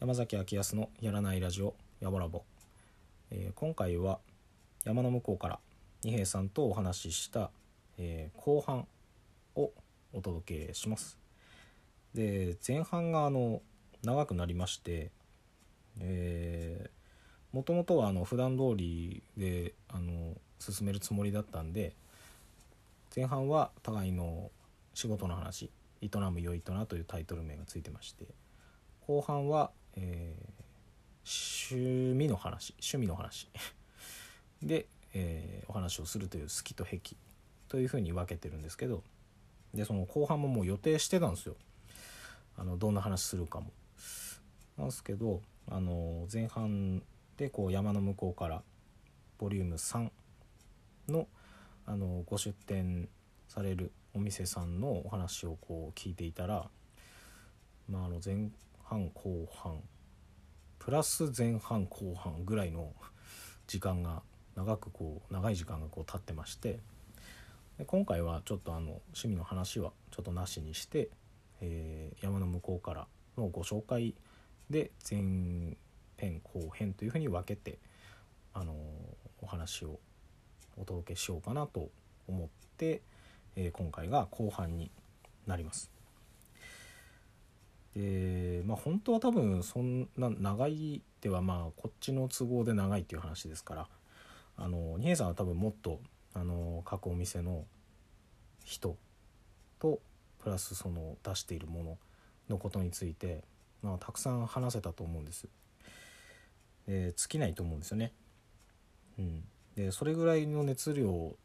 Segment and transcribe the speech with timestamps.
[0.00, 2.42] 山崎明康のやらないラジオやぼらぼ、
[3.30, 4.18] えー今回は
[4.84, 5.60] 山の向こうから
[6.02, 7.52] 二平さんとお話しした、
[7.96, 8.88] えー後半
[10.12, 11.18] お届けします。
[12.14, 13.62] で前半があの
[14.02, 15.10] 長くなりまして
[17.52, 21.94] もともとはあの普段通りであの進めるつもりだったんで
[23.14, 24.50] 前半は互いの
[24.94, 25.70] 仕事の話
[26.02, 28.26] 「営むよいとな」というタイトル名がついてまして
[29.06, 30.60] 後半は、えー
[31.22, 33.48] 趣味の話趣味の話。
[34.62, 37.00] で、えーお話をするという好きと癖
[37.68, 39.04] というふうに分けてるんですけど
[39.74, 41.56] でその後半ももう予定してたんですよ
[42.56, 43.72] あのどんな話するかも。
[44.76, 47.02] なんですけどあの前半
[47.36, 48.62] でこう山の向こうから
[49.38, 50.10] ボリューム3
[51.08, 51.28] の
[51.86, 53.08] あのご出店
[53.48, 56.68] されるお店さんのお話をこう聞いていたら、
[57.88, 58.50] まあ、あの前
[58.84, 59.80] 半後半
[60.78, 62.92] プラス前半後半ぐらいの
[63.66, 64.22] 時間が
[64.56, 66.80] 長くこう長い時間がこう経ってまして
[67.80, 71.08] で今回はちょっとあの趣味の話はちょっとなしにして、
[71.62, 73.06] えー山の向こうから
[73.38, 74.14] のご紹介
[74.68, 75.78] で前
[76.18, 77.78] 編後編というふうに分けて
[78.52, 78.74] あの
[79.40, 79.98] お話を
[80.76, 81.88] お届けしようかなと
[82.28, 83.00] 思って、
[83.56, 84.90] えー今回が後半に
[85.46, 85.90] なります。
[87.96, 93.88] でまあ本当は多分そんな長いってはまあこっちの都合で長いっていう話ですから
[94.58, 95.98] あの二平さんは多分もっと
[96.34, 97.64] あの各お店の
[98.64, 98.96] 人
[99.78, 100.00] と
[100.42, 101.98] プラスその出しているもの
[102.48, 103.42] のことについて、
[103.82, 105.48] まあ、たくさん話せたと思うんです。
[106.86, 108.12] で尽きないと思うんですよね。
[109.18, 109.44] うん、
[109.76, 111.36] でそれぐらいの熱量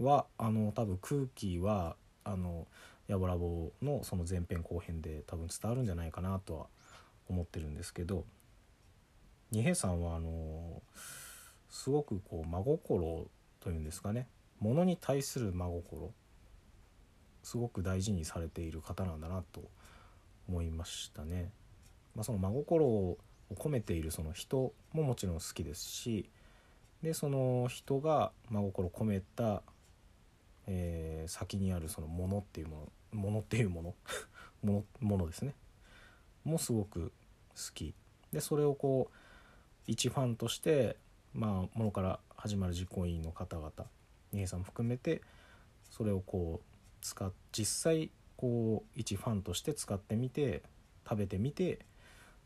[0.00, 2.66] はあの多分空気はあの
[3.08, 6.66] やぼらぼのその前編後編で多分伝わるんじゃないかなとは
[7.28, 8.24] 思ってるんですけど
[9.50, 10.82] 二平さんはあの
[11.70, 13.26] すごくこう真心
[13.64, 14.28] というんですかね。
[14.60, 16.12] ものに対する真心。
[17.42, 19.62] すごく大事にされている方なんだなと
[20.48, 21.50] 思いましたね。
[22.14, 23.18] まあ、その真心を
[23.54, 26.30] 込めているその人ももちろん好きですし
[27.02, 29.62] でその人が真心込めた、
[30.66, 33.94] えー先にあるそのものっていうものものっていうもの？
[34.62, 35.54] もの ものですね。
[36.44, 37.12] もすごく
[37.54, 37.94] 好き。
[38.30, 39.14] でそれをこう
[39.86, 40.96] 一ファンとして
[41.34, 43.70] まあものから始まる実行委員の方々
[44.32, 45.20] 二平さんも含めて
[45.90, 50.62] それをこう使っ実際こう一ファンとして使ってみて
[51.08, 51.80] 食べてみて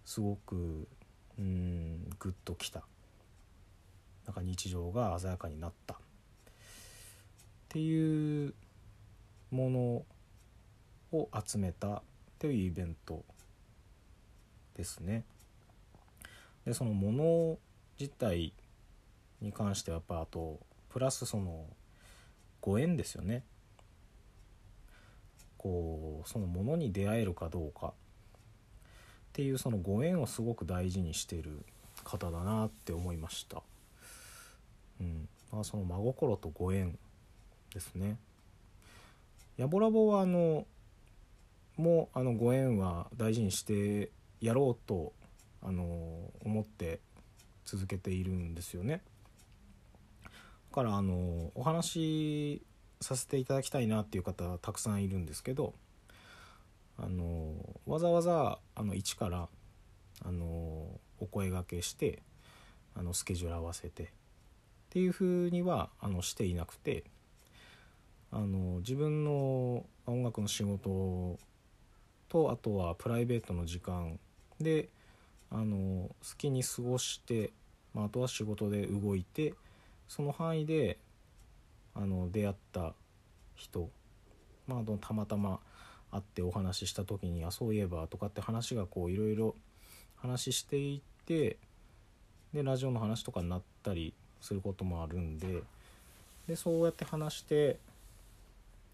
[0.04, 0.88] すごく
[1.38, 2.82] うんグッときた
[4.26, 5.96] なんか日常が鮮やかになったっ
[7.68, 8.54] ていう
[9.50, 9.70] も
[11.12, 12.02] のを集めた
[12.38, 13.24] というイベント
[14.76, 15.24] ですね。
[16.64, 17.58] でそのもの
[17.98, 18.52] 自体
[19.40, 21.66] に関してはやっぱあとプラスその
[22.60, 23.44] ご縁ですよね。
[25.56, 27.92] こうそのものに出会えるかどうかっ
[29.32, 31.64] ていうそのご縁をすごく大事にしてる
[32.04, 33.62] 方だなって思いました。
[35.00, 36.96] うん、まあその真心とご縁
[37.74, 38.18] ですね。
[39.56, 40.66] ヤボラボはあの
[41.76, 44.10] もあのご縁は大事にして
[44.40, 45.12] やろうと
[45.62, 45.84] あの
[46.44, 47.00] 思って
[47.64, 49.02] 続けているんですよね。
[50.72, 52.62] からあのお話し
[53.00, 55.74] させていただきたいなっていう方たくさんいるんですけど
[56.98, 57.54] あの
[57.86, 59.48] わざわざあの一から
[60.24, 60.46] あの
[61.20, 62.22] お声がけして
[62.96, 64.06] あのスケジュール合わせてっ
[64.90, 67.04] ていうふうにはあのしていなくて
[68.32, 71.38] あの自分の音楽の仕事
[72.28, 74.18] とあとはプライベートの時間
[74.60, 74.88] で
[75.50, 77.52] あの好きに過ごして、
[77.94, 79.54] まあ、あとは仕事で動いて
[80.08, 80.98] その範囲で
[81.94, 82.94] あの出会った
[83.54, 83.90] 人、
[84.66, 85.60] まあ、たまたま
[86.10, 89.54] 会ってお話しした時に「あそういえば」とかって話がこういろいろ
[90.16, 91.58] 話していって
[92.52, 95.62] でラジオの話とかになったりすることもあるんで
[96.46, 97.78] でそうやって話して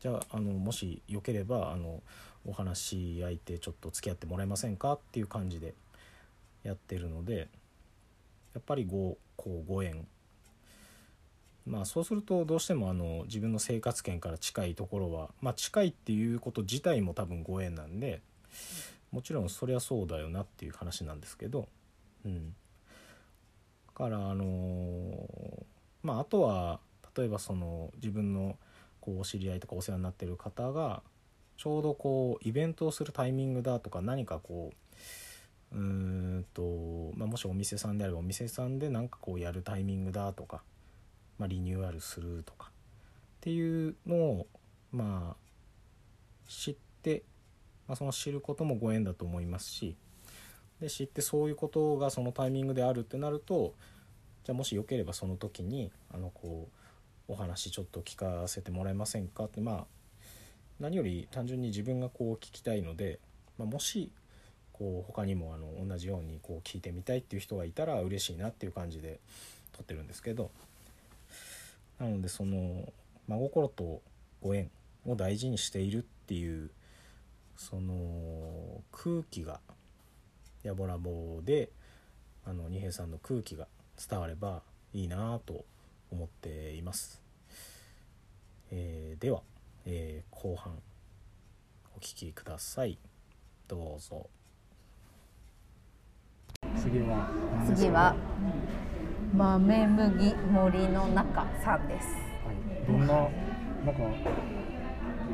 [0.01, 2.03] じゃああのもしよければあの
[2.45, 4.95] お話し相手ちょっと付き合ってもらえませんか？
[4.95, 5.75] っていう感じで
[6.65, 7.49] やってるので
[8.55, 10.07] やっぱりごこうご縁
[11.67, 18.21] まあそうするとどうしてもあの自分の生活圏から近いところはまあ近いっていうこと自体も多分ご縁なんで
[19.11, 21.69] もちろんそりゃそうだよなっていう話なんですけど
[22.25, 22.55] うん。
[23.87, 25.29] だからあの
[26.03, 26.81] まああとは
[27.17, 28.57] 例えばその自分の
[29.01, 31.03] こうお知り合いとかお世話になってる方が
[31.57, 34.73] ちょうどこうイベントをするタイミングだとか何かこ
[35.73, 36.63] ううんと、
[37.17, 40.63] まあ、もしお店さんであればお店さんで何かこうやるタイミングだとか、
[41.39, 42.71] まあ、リニューアルするとかっ
[43.41, 44.47] ていうのを
[44.93, 45.37] まあ
[46.49, 47.23] 知って、
[47.89, 49.97] まあ、その知ることもご縁だと思いますし
[50.81, 53.75] で知ってそういうことがそのタイミングであるってなると
[54.45, 56.69] じゃあもしよければその時にあのこ
[57.29, 59.85] うお話ちょっと聞かせてもらえませんかってまあ
[60.81, 63.19] 何より単純に自分がこう聞きたいので、
[63.59, 64.11] まあ、もし
[64.73, 69.21] こう他にもあの同じようにこう聞いてみたいっていう人がいたら嬉しいなっていう感じで
[69.73, 70.51] 撮ってるんですけど
[71.99, 72.93] なのでその
[73.29, 74.03] 真心と
[74.41, 74.71] ご縁
[75.07, 76.71] を大事にしているっていう
[77.57, 79.61] その空気が
[80.63, 81.71] やぼらぼで
[82.45, 83.67] あの二平さんの空気が
[84.09, 84.63] 伝われば
[84.93, 85.65] いいなと
[86.11, 87.23] 思っています、
[88.71, 89.43] えーでは、
[89.87, 90.75] えー後半
[91.97, 92.99] お聞きください。
[93.69, 94.29] どうぞ。
[96.77, 97.29] 次は
[97.75, 98.15] 次は
[99.37, 102.07] 豆麦森の中さんです。
[102.47, 103.31] はい、どんななんか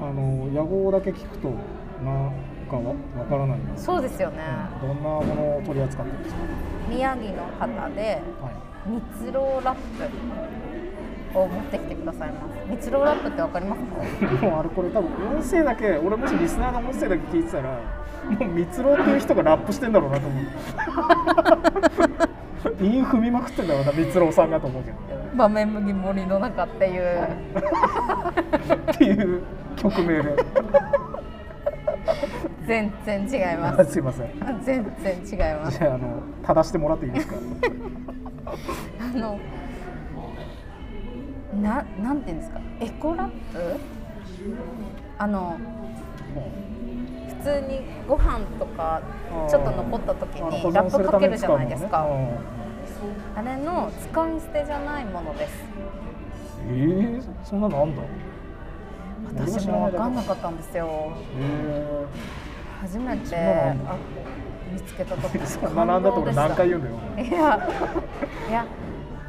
[0.01, 1.49] あの野号だけ聞くと
[2.03, 2.33] なん
[2.71, 2.83] かわ
[3.19, 3.65] わからないな。
[3.77, 4.39] そうですよね。
[4.83, 4.89] うん。
[4.89, 6.41] どんなものを取り扱ってるんですか？
[6.89, 8.51] 宮城の方では
[8.87, 9.77] 蜜ろラッ
[11.33, 12.57] プを持ってきてくださいます。
[12.71, 13.87] 蜜ろラップってわかりますか？
[14.47, 14.51] い。
[14.51, 17.79] もうあれこれ多分音声だけ俺もしリスナーの音声だけ聞いてたら
[18.31, 20.45] もう蜜ろっていう人がラップしてんだろうなと思う
[22.81, 24.97] 韻踏みまくってんだろうな蜜ろさんがと思うけど。
[25.35, 27.03] 豆麦森の中っていう。
[28.93, 29.43] っていう
[29.77, 30.37] 曲名で。
[32.67, 33.93] 全然違います。
[33.93, 34.31] すいません。
[34.63, 35.79] 全然違います。
[35.79, 37.37] じゃああの正してもらっていいですか？
[39.01, 39.39] あの
[41.63, 42.61] ななんていうんですか？
[42.81, 43.81] エコラップ？
[45.19, 45.57] あの
[46.35, 46.70] 普
[47.43, 49.03] 通にご飯とか
[49.49, 52.07] ちょっと残った時にラップかけるじゃないですか。
[53.35, 55.65] あれの使い捨てじゃないものです。
[56.69, 58.03] えー、そんなのあんだ
[59.47, 61.13] 私も分かんなかったんですよ。
[61.39, 62.07] え
[62.83, 63.75] 初めて
[64.73, 66.97] 見つけた時ー、 そんだと俺何回言うんだよ
[67.29, 67.69] いや
[68.49, 68.65] いや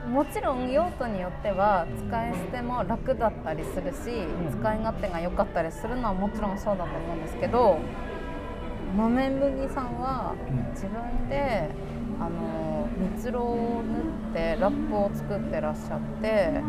[0.10, 4.60] もちろん用途によっては使い捨ても楽だったりするし、うん。
[4.60, 7.78] 使い勝手が良かったりするのはもちろんそうだと思うんですけど
[8.98, 10.72] 豆麦さんはうん。
[10.72, 11.70] 自分で
[12.20, 16.62] あの蜜ろを塗ってラップを作ってらっしゃって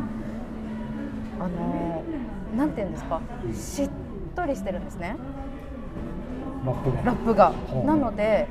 [1.38, 2.02] あの
[2.56, 3.20] なんていうんですか
[3.52, 3.90] しっ
[4.34, 5.17] とりしてるんですね
[6.64, 7.02] ラップが。
[7.02, 7.52] ラップが。
[7.82, 8.46] うなので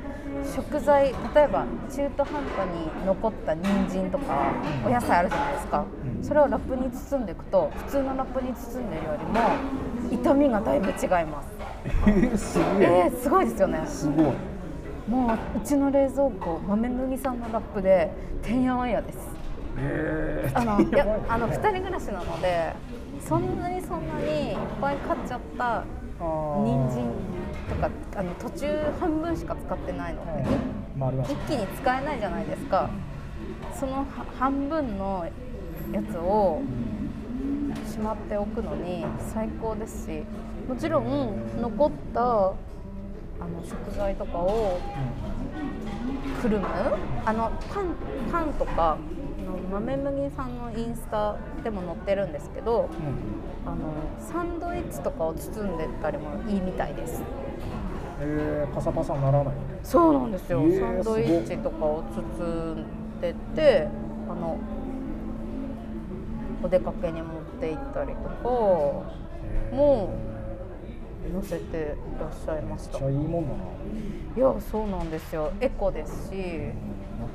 [0.54, 4.52] 食材例えば中途半端に残った人参とか
[4.84, 5.84] お野菜あるじゃないですか、
[6.18, 6.24] うん。
[6.24, 11.48] それをラップに包んでいくと普通のラップに包んでるよりも痛みがだいぶ違います。
[12.06, 12.88] えー、すげえ。
[13.06, 13.82] えー、すごいですよね。
[13.86, 14.52] すごい。
[15.08, 18.10] もううちの冷蔵庫豆麦さんのラップで
[18.42, 19.18] てんやわんやです。
[19.78, 22.72] えー、あのいやあの2人暮らしなので
[23.26, 25.84] そんなにそんなにいっぱい買っちゃった
[26.18, 27.04] 人参
[27.74, 28.66] とかあの途中
[29.00, 32.90] 半分しか使ってないので、う一気に使えないじゃないですか。
[33.78, 34.04] そのは
[34.38, 35.26] 半分の
[35.92, 36.62] やつを
[37.90, 40.22] しまっておくのに最高ですし
[40.68, 42.54] もちろん残ったあ
[43.48, 44.78] の食材とかを
[46.40, 46.66] くるむ
[47.24, 47.94] あのパン
[48.30, 48.98] パンとか
[49.70, 53.42] 豆麦さんのインスタでも載ってるんですけどうんうん。
[53.64, 57.22] あのサンドイッチとかを包んでたりもいいみたいです
[58.24, 59.54] えー、パサパサにならない？
[59.82, 62.04] そうなんですよ、えーサンドイッチとかを
[62.38, 62.86] 包ん
[63.20, 63.88] でて
[64.30, 64.58] あの
[66.62, 69.74] お出かけに持って行ったりとかえー。
[69.76, 70.10] も
[71.40, 72.98] 載せてらっしゃいました。
[72.98, 73.56] めっちゃいいもんだな。
[74.36, 75.52] いやそうなんですよ。
[75.60, 76.34] エコですし。
[76.34, 77.28] なん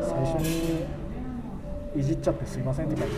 [0.00, 0.84] か最初に
[1.96, 3.14] いじっちゃってすいませんって感じ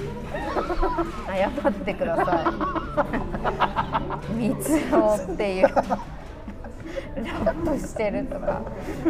[1.29, 2.43] 謝ってくださ
[4.33, 4.33] い。
[4.49, 5.69] 蜜ろっていう
[7.17, 8.63] ラップしてるとか。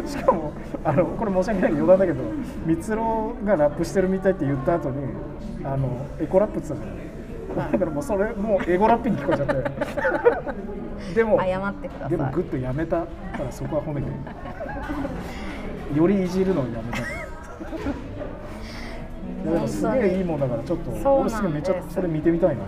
[0.05, 2.23] しかもあのこれ申し訳ない余談だけど
[2.65, 5.13] 蜜ろがラップしてるみたいって言った後に
[5.63, 9.53] あのエコラップって言ってたじゃんだからもうそれもうエゴラップに聞こえちゃって。
[11.13, 12.09] でも謝ってください。
[12.09, 13.07] でもグッとやめたか
[13.43, 14.07] らそこは褒めて。
[15.95, 17.03] よりいじるのをやめた。
[19.43, 22.63] でもすげえいいもんだからちょっと俺すげえめっちゃそれ見てみたいな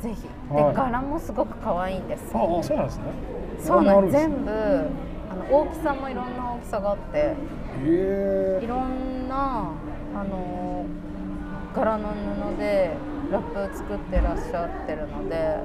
[0.00, 0.28] ぜひ。
[0.50, 0.64] はい。
[0.66, 3.04] で柄もすごく可愛いんですああそうなんですね。
[3.60, 4.16] そうなんです。
[4.16, 4.50] あ全部
[5.30, 7.34] あの大きさもいろんな大きさがあってへ
[7.84, 9.72] えいろんな
[10.14, 10.86] あの
[11.74, 12.08] 柄の
[12.54, 12.96] 布で
[13.30, 15.58] ラップ作ってらっしゃってるので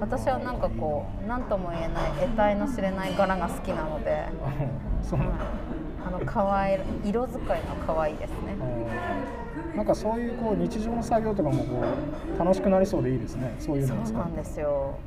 [0.00, 4.26] 私はなんかこう何とも言えない得体の知れない柄が好きなので、
[5.00, 5.44] そうなんだ
[6.06, 7.56] あの可愛い色使いが
[7.86, 8.56] 可愛いですね。
[9.76, 11.82] なんかそういうこう日常の作業とかもこ
[12.36, 13.54] う楽しくなりそうでいいですね。
[13.58, 14.20] そういうそのを使って。
[14.20, 14.98] うなんですよ。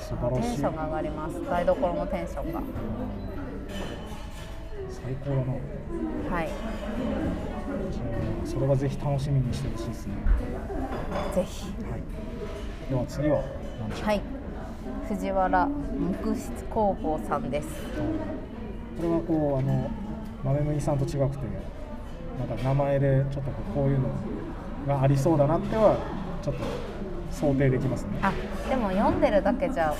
[0.00, 0.48] 素晴らしい。
[0.48, 1.44] テンションが上がります。
[1.48, 2.62] 台所のテンションが。
[4.90, 6.36] 最高だな。
[6.36, 6.48] はい。
[8.44, 10.14] それはぜひ楽しみにしてほしいですね。
[11.34, 11.66] ぜひ。
[11.66, 12.02] はい。
[12.90, 13.42] では次は
[13.78, 14.06] 何でしょう？
[14.06, 14.22] はい。
[15.08, 15.68] 藤原
[16.24, 17.68] 木質工房さんです。
[18.96, 19.90] これはこうあの
[20.44, 21.18] 豆麦さんと違くて
[22.38, 24.08] なんか名前でちょっとこういうの
[24.86, 25.96] がありそうだなっては
[26.42, 26.60] ちょっと
[27.30, 28.18] 想定できますね。
[28.22, 28.32] あ
[28.68, 29.94] でも読んでるだけじゃ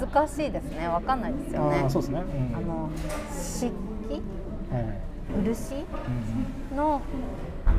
[0.00, 0.88] 難しいですね。
[0.88, 1.80] わかんないですよね。
[1.82, 2.90] ああそうですね、うん、あの
[3.30, 3.72] 漆器？
[4.72, 5.00] はいはい、
[5.44, 5.76] 漆？
[6.70, 7.00] うんの、
[7.64, 7.78] あの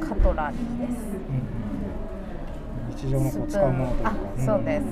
[0.00, 1.00] ーカトラリーです。
[1.00, 1.42] うん
[2.86, 4.10] うん、日常のこう使うものとか。
[4.10, 4.84] あそうです。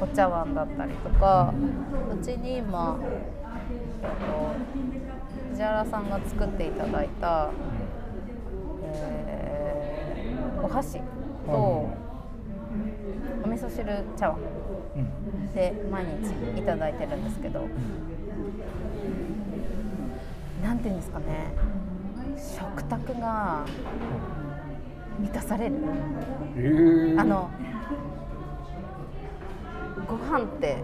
[0.00, 1.52] お茶碗だったりとか。
[2.12, 3.43] うちに今、えっと、
[5.50, 7.50] 藤原さんが作っていただいた、
[8.82, 9.44] えー
[10.64, 10.98] お箸
[11.44, 11.88] とお
[13.44, 13.84] 味噌汁
[14.16, 14.38] 茶碗
[15.54, 17.68] で毎日いただいてるんですけど
[20.62, 21.52] なんていうんですかね
[22.38, 23.66] 食卓が
[25.20, 25.76] 満たされる。
[26.56, 27.50] えー、あの
[30.08, 30.82] ご飯って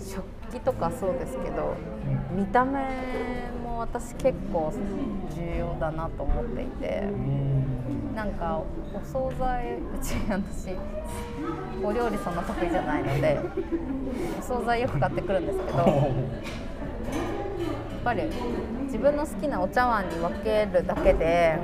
[0.00, 1.74] 食器とかそうですけど
[2.34, 2.80] 見た目
[3.62, 4.72] も私結構
[5.34, 8.14] 重要だなと思っていてうん。
[8.14, 8.62] なんか
[8.94, 10.76] お惣菜うち私
[11.82, 13.40] お料理そんな得意じゃないので
[14.38, 15.86] お惣菜よく買ってくるんですけどやっ
[18.04, 18.22] ぱり
[18.84, 21.58] 自分の好きなお茶碗に分けるだけで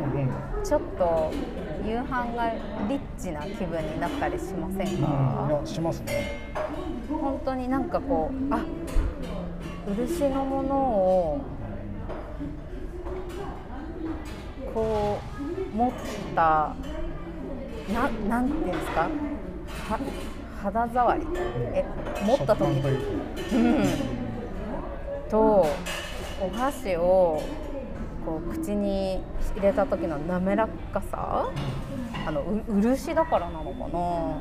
[0.65, 1.31] ちょっと
[1.87, 2.51] 夕飯が
[2.89, 6.53] リッチな気分になったりしませんいかやしますね
[7.09, 8.65] 本当になんかこうあ
[9.87, 11.41] 漆のものを
[14.75, 15.19] こ
[15.73, 15.93] う持っ
[16.35, 16.75] た
[17.93, 19.09] ななんていうんですか？
[19.89, 19.99] は
[20.63, 21.27] 肌触り？
[21.73, 21.85] え
[22.25, 22.65] 持った時？
[23.55, 23.85] うん。
[25.31, 25.67] と
[26.41, 27.43] お箸を
[28.27, 29.23] こう口に
[29.57, 31.51] 入れた時の滑らかさ？
[32.27, 34.37] あのう漆だからなのかな？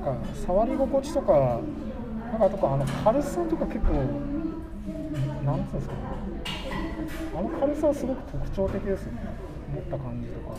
[0.00, 0.16] か
[0.46, 1.60] 触り心地とか
[2.30, 3.92] なんかあとかあの軽さとか結構
[5.44, 6.00] なんていうんですかね。
[7.36, 9.20] あの軽さはすごく特徴的ですよね。
[9.74, 10.56] 持った感じとか。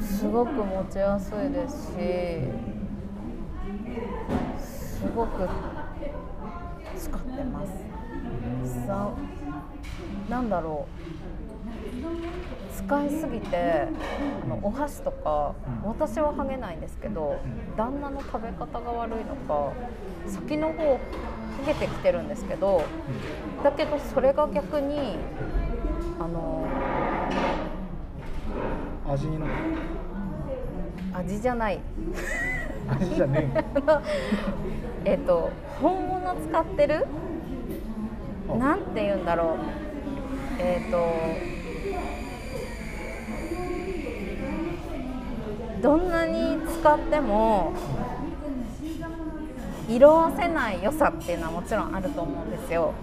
[0.00, 1.92] すごく持ちやすいですし
[4.58, 5.48] すごく
[6.96, 7.72] 使ってます。
[8.86, 9.10] さ
[10.28, 10.90] なんだろう
[12.86, 13.88] 使いすぎて
[14.44, 17.40] あのお箸とか私は剥げないんですけど
[17.76, 19.72] 旦那の食べ方が悪いのか
[20.26, 20.98] 先の方
[21.62, 22.82] 剥げてきてるんですけど
[23.62, 25.16] だけどそれが逆に
[26.18, 26.66] あの
[29.06, 29.52] 味になる。
[31.12, 31.80] 味じゃない。
[32.88, 33.50] 味じゃね
[35.04, 37.06] え っと本物使ってる？
[38.48, 38.54] あ。
[38.54, 39.56] なんて言うんだろう。
[40.60, 41.59] えっ、と
[45.82, 47.72] どんなに使っても
[49.88, 52.94] 色あせない良さっていうのはもちろんあると思うんですよ。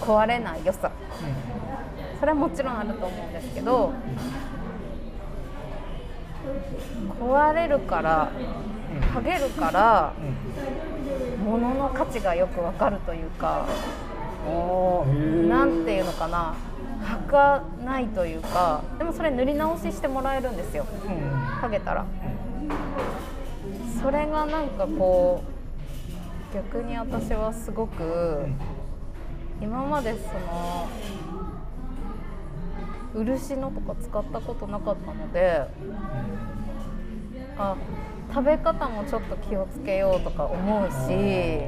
[0.00, 0.88] 壊れない良さ。
[0.88, 3.92] うそれはもちろんあると思うんですけど
[7.20, 8.30] 壊れるから
[9.14, 13.66] 剥げるからんうん物の価値がよくわかるというかあ
[14.46, 16.54] あへえなんていうのかな
[17.04, 20.86] 履かないというかでもそれ塗り直ししてもらえるんですよ。
[21.60, 22.04] 剥げたら。
[24.02, 25.42] それがなんかこ
[26.52, 28.46] う逆に私はすごく
[29.60, 30.88] 今までその
[33.14, 35.62] 漆のとか使ったことなかったので
[37.56, 37.76] あ
[38.32, 41.60] 食べ方もちょっと気をつけようとか思うし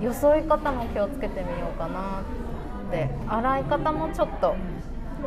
[0.00, 3.08] うんよそい方も気をつけてみようかなって。
[3.28, 4.56] 洗い方もちょっと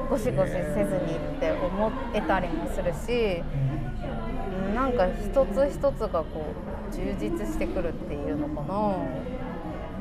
[0.10, 3.42] ゴシゴシせずにって思えたりもするし
[4.68, 4.76] うん。
[4.76, 6.26] なんか一つ一つがこ
[6.92, 8.98] う充実してくるっていうのかな。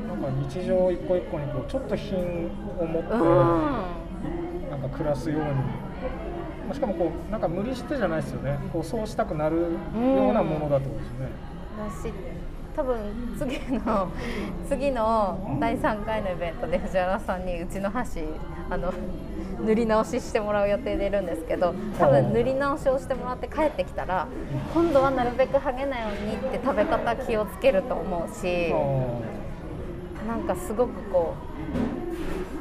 [0.07, 2.49] なんか日常一個一個にこうちょっと品
[2.79, 3.19] を持って、うん。
[4.69, 5.53] なんか暮らすように、ま
[6.71, 8.59] あ、しかもこうなんか無理してじゃないですよね。
[8.73, 11.29] こうそうしたくなるようなものだってことですよね。
[11.77, 12.13] だし
[12.75, 14.11] 多分次の
[14.67, 18.23] 次の第3回のイベントで藤原さんにうちの箸
[18.69, 18.91] あの
[19.63, 24.27] 塗り直ししてもらう予定でいるんですけど多分塗り直しをしてもらって帰ってきたら
[24.73, 28.73] 今度はなるべく剥げないようにって食べ方気をつけると思うし
[30.27, 31.35] なんかすごくこ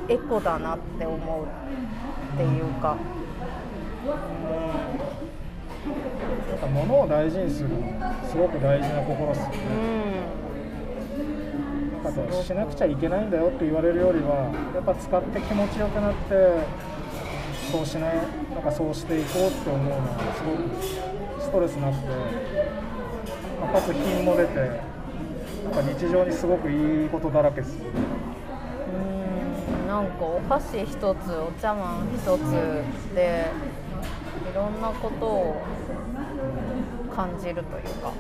[0.09, 1.47] うエコだなって思う
[2.35, 2.97] っていうか。
[4.04, 5.22] なん
[6.61, 7.77] か物を大事にするの
[8.29, 9.57] すごく大事な心っすよね。
[9.87, 10.12] うん
[12.05, 16.35] あとしなくちゃいけないんだよって言われるよりはやっぱ使って気持ちよくなって
[17.71, 18.17] そうしない
[18.53, 22.07] なんかそうしていこうって思うのはすごくストレスなくて、
[23.61, 24.55] まかつ品も出て
[25.65, 27.91] なんか日常にすごくいいことだらけですよね。
[29.79, 33.47] うんなんかお箸一つお茶碗一つで
[34.51, 35.63] いろんなことを
[37.15, 37.65] 感じるという
[38.03, 38.13] か、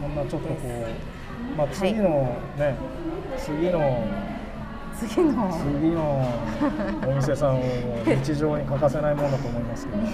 [0.00, 2.74] そんなちょっとこう、まあ、次のね、
[3.38, 4.04] 次の
[4.98, 5.50] 次の。
[5.52, 6.24] 次の
[7.08, 7.62] お店さんを
[8.06, 10.10] 日常に欠かせないものだと思いますけど、日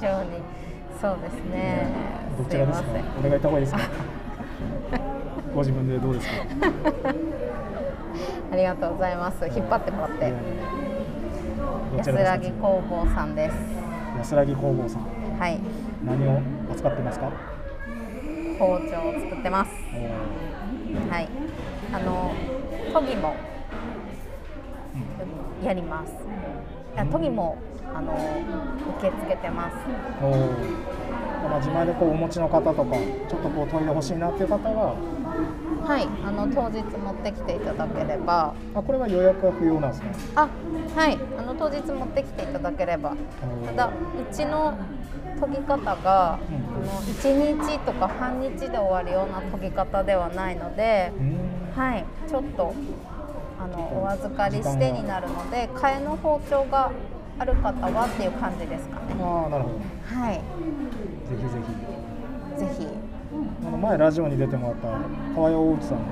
[0.00, 0.30] 常に。
[1.00, 1.86] そうですね。
[2.38, 2.88] どちらですか？
[2.88, 3.04] すいません。
[3.20, 3.80] 俺が言った方がいいですか？
[5.54, 6.32] ご自分でどうですか？
[8.52, 9.46] ありがとうございます。
[9.46, 10.30] 引っ張ってもらって。
[10.30, 10.36] ど
[11.98, 13.56] 安ちらですから工房さんです。
[14.18, 15.02] 安らぎ工房さん。
[15.38, 15.60] はい。
[16.04, 17.30] 何を扱ってますか？
[18.58, 19.70] 包丁を作ってます。
[19.94, 21.28] おはい。
[21.92, 22.34] あの
[22.94, 23.34] 研ぎも
[25.62, 26.14] やります。
[26.96, 27.58] あ研ぎも
[27.94, 28.14] あの
[28.98, 29.76] 受け付けてます。
[30.22, 30.38] ーおー。
[31.48, 32.84] まあ、自前でこうお持ちの方とか
[33.28, 34.94] ちょっとこう研いでほしいなっていう方は
[35.84, 38.54] はいあの当日持ってきていただければ。
[38.74, 40.12] あこれは予約は不要なんですね。
[40.34, 40.48] あ
[40.94, 43.14] はいあの当日持ってきていただければ。
[43.66, 44.74] ただうちの
[45.40, 46.84] 研ぎ方が、うん。
[46.84, 51.82] あの1日とか半日で終わるような研ぎ方ではないのでう、ん。
[51.82, 52.74] はいちょっと
[53.60, 56.90] あのお預かりしてになるので替えの包丁が
[57.38, 59.14] ある方はっていう感じですかね。
[59.20, 59.74] ああなるほど。
[60.20, 60.34] はい。
[60.34, 60.40] ぜ
[61.36, 62.02] ひぜひ。
[62.58, 62.86] ぜひ
[63.64, 64.88] あの前ラジオに出てもらった
[65.34, 66.04] 川谷大内さんも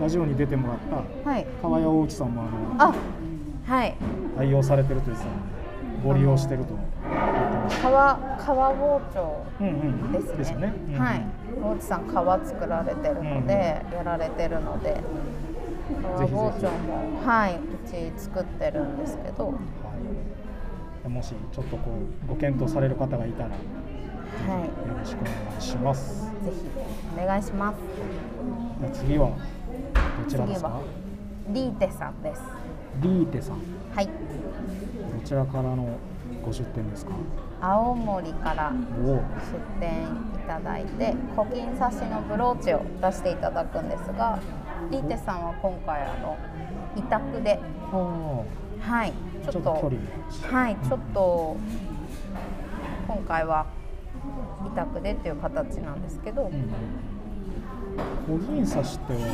[0.00, 0.78] ラジオに出てもらっ
[1.24, 1.46] たはい。
[1.62, 2.94] 川谷大内さんもあのあ
[3.72, 3.94] はい。
[4.38, 5.42] 愛用されてると言ってたので
[6.04, 6.74] ご利用してると。
[6.74, 6.88] 言って
[7.64, 9.70] ました革革包丁うんう
[10.08, 10.12] ん。
[10.12, 10.36] ですね。
[10.38, 11.22] ですよね、うんはい。
[11.62, 13.52] 大内さん革作られてるので、
[13.92, 14.96] やられてるので、
[16.02, 19.52] 革包丁もはいうち作ってるんですけど、は
[21.04, 21.90] い、もしちょっとこ
[22.24, 23.54] うご検討される方がいたらよ
[24.48, 24.70] はい。
[25.00, 26.30] ろしくお願いします。
[26.44, 26.56] ぜひ
[27.22, 27.76] お願いします。
[28.80, 29.28] じゃあ次は
[30.24, 30.80] どちらですか？
[31.46, 32.42] 次はリーテさんです。
[33.00, 33.56] リーテさん。
[33.94, 34.06] はい。
[34.06, 34.12] ど
[35.24, 35.98] ちらからの
[36.44, 37.12] ご出店ですか？
[37.60, 38.72] 青森から
[39.04, 39.14] おお。
[39.16, 39.22] 出
[39.78, 44.40] 店いただいて古金刺しのブローチを出していただくんですが
[44.90, 46.38] リーテさんは今回あの
[46.96, 47.60] 委託で。
[47.92, 48.42] あ
[48.80, 49.12] はい。
[49.44, 49.90] ちょっとちょっと距
[50.50, 50.76] 離はい。
[50.76, 51.56] ちょっと
[53.06, 53.66] 今回は
[54.66, 56.70] 委託でっていう形なんですけど、うん。
[58.26, 59.24] 小銀刺しってはど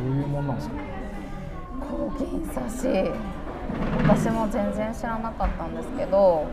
[0.00, 0.74] ういうもんなんですか？
[1.80, 3.10] 古金刺し。
[4.06, 6.44] 私も全然知らなかったんですけど。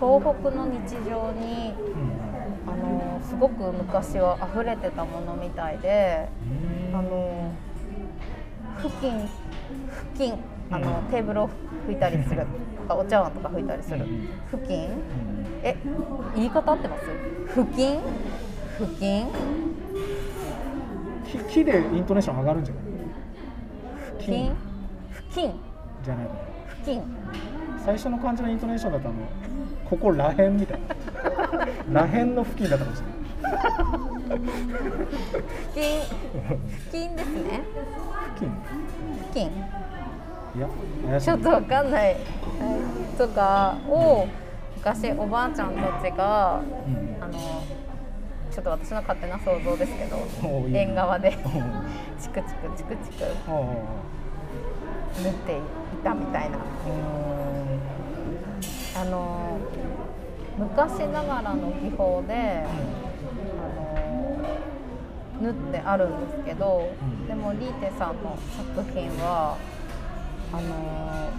[0.00, 2.72] 東北の日常にうん。
[2.72, 6.28] あのすごく昔は溢れてたものみたいで。
[6.90, 6.96] うん。
[6.98, 7.52] あの
[8.78, 9.30] 付近付
[10.16, 10.34] 近
[10.70, 11.48] あのテーブルを
[11.88, 12.46] 拭いたりする。
[12.86, 14.04] と かお茶碗とか拭いたりする。
[14.04, 14.28] うん。
[14.50, 14.90] 付近う
[15.30, 15.33] ん
[15.66, 15.74] え
[16.36, 17.04] 言い方合ってます？
[17.54, 18.00] 付近
[18.78, 19.26] 付近
[21.26, 22.84] 木木でイントネーション上がるんじゃない？
[24.20, 24.54] 付近
[25.12, 25.54] 付近
[26.04, 26.32] じゃないか
[26.80, 27.02] 付近
[27.84, 29.18] 最初の感じのイントネーションだとあの
[29.88, 30.86] ここらへんみたいな。
[32.02, 34.38] らへんの付近だったかもしれない。
[35.72, 37.62] 付近付近ですね。
[38.34, 38.52] 付近
[39.32, 39.46] 付近
[40.56, 40.60] い
[41.10, 42.16] やちょっとわかんない。
[43.18, 44.26] とかを
[44.84, 47.16] 昔おばあちゃんたちがうん。
[47.22, 47.64] あの
[48.52, 50.18] ちょっと私の勝手な想像ですけど
[50.72, 51.40] 縁側でうん
[52.20, 53.24] チクチクチクチク
[55.22, 55.60] 縫ってい
[56.04, 56.58] たみたいな。
[56.58, 56.60] う
[58.96, 59.58] あの
[60.56, 62.68] 昔ながらの技法であ
[65.40, 67.26] の縫ってあるんですけど、うん。
[67.26, 68.38] でもリーテさんの
[68.76, 69.56] 作品は
[70.52, 71.30] あの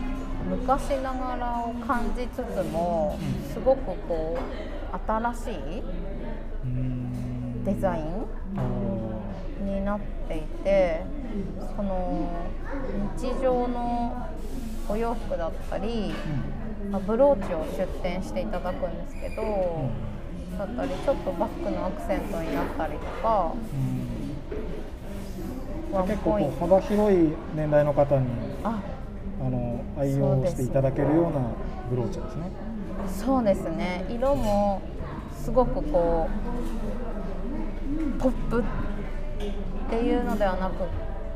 [0.50, 5.84] 昔ながらを感じつつもうんすごくこう新しい
[7.66, 8.04] デザイン
[8.56, 8.62] あ
[9.64, 11.02] になっていて
[11.76, 12.30] その
[13.18, 14.30] 日常の
[14.88, 16.14] お洋服だったり、
[17.08, 19.86] ブローチを出店していただくんですけど、う
[20.54, 20.58] ん。
[20.58, 23.54] だったりちょっとバッグのアクセントになったりとか
[25.92, 28.28] う結構幅広い年代の方に
[29.98, 31.40] 愛用していただけるような
[31.90, 32.52] ブローチですね。
[33.08, 34.82] そうですね色も
[35.44, 38.64] すごくこうポップっ
[39.90, 40.84] ていうのではなく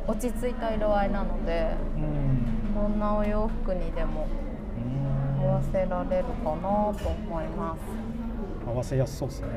[0.07, 4.27] 落ち着いた色合いなのでうんどんなお洋服にでも
[5.41, 7.79] 合わせられるかなと思います
[8.67, 9.47] 合わせやすそうですね。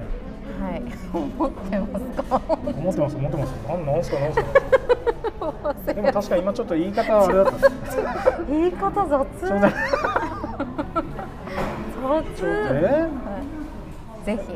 [0.61, 3.51] はい思ってますか思ってます思ってます。
[3.69, 4.45] なんなんすかなんすか。
[5.95, 7.53] でも確か今ちょっと言い方はあれだった。
[8.49, 9.09] 言い方雑
[9.41, 9.73] そうだ。
[12.03, 13.09] 雑えは
[14.23, 14.55] い、ぜひ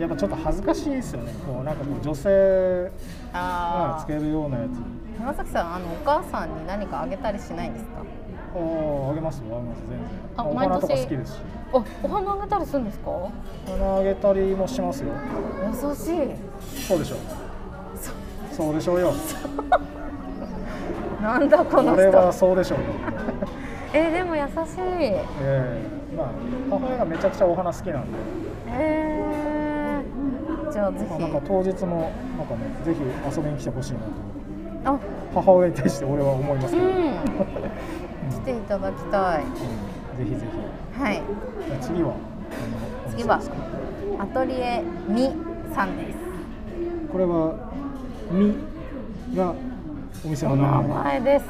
[0.00, 1.34] やっぱちょっと恥ずかしいですよね。
[1.46, 2.90] こうなんかこう女性
[3.32, 4.70] があつけるようなやつ。
[5.20, 7.90] 山崎さんあのお母さんに何かあげたりしないんですか？
[8.54, 10.08] おあげますよあげます全然。
[10.36, 11.38] あお花とか好きですし。
[11.72, 13.10] おお花あげたりするんですか？
[13.66, 15.12] 花あげたりもしますよ。
[15.66, 16.18] 優しい。
[16.86, 17.16] そうでしょ。
[17.16, 17.18] う。
[18.54, 19.12] そうでしょうよ。
[21.22, 22.78] なんだこのこれは人そうでしょう。
[22.78, 22.84] よ。
[23.92, 24.50] えでも優しい。
[24.90, 25.82] ええ
[26.16, 26.26] まあ
[26.70, 28.08] 母親がめちゃくちゃお花好きなんで、
[28.68, 33.00] えー、じゃあぜまあ、なんかひ当日もなんかねぜひ
[33.36, 33.92] 遊びに来てほしい
[34.84, 34.96] なと。
[34.96, 34.98] あ。
[35.34, 36.90] 母親に対して俺は思いますけど、うん
[38.52, 39.44] ていただきたい。
[39.44, 40.46] ぜひぜ
[40.96, 41.00] ひ。
[41.00, 41.22] はい。
[41.80, 42.14] 次は？
[43.10, 43.40] 次は
[44.18, 45.30] アトリエミ
[45.74, 46.18] さんです。
[47.12, 47.54] これは
[48.30, 48.54] み
[49.36, 49.54] が
[50.24, 51.20] お店のお名名前。
[51.20, 51.44] 前です。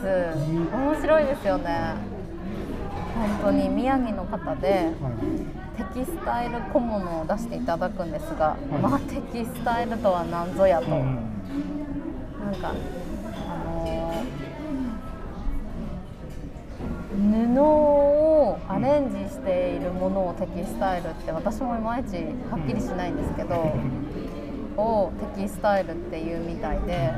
[0.49, 0.59] み。
[0.71, 1.95] 面白いですよね。
[3.43, 4.93] 本当に宮城の方ではい。
[5.77, 8.67] テキスタイル小物を出していただくんですが、い。
[8.75, 10.93] まあテキスタイルとは何ぞやと、うん。
[12.45, 12.73] なんか
[13.49, 14.23] あの
[19.41, 22.17] しているものをテキスタイルって私もいまいち
[22.51, 23.73] はっきりしないんですけど、
[24.77, 27.13] をテキスタイルっていうみたいで、え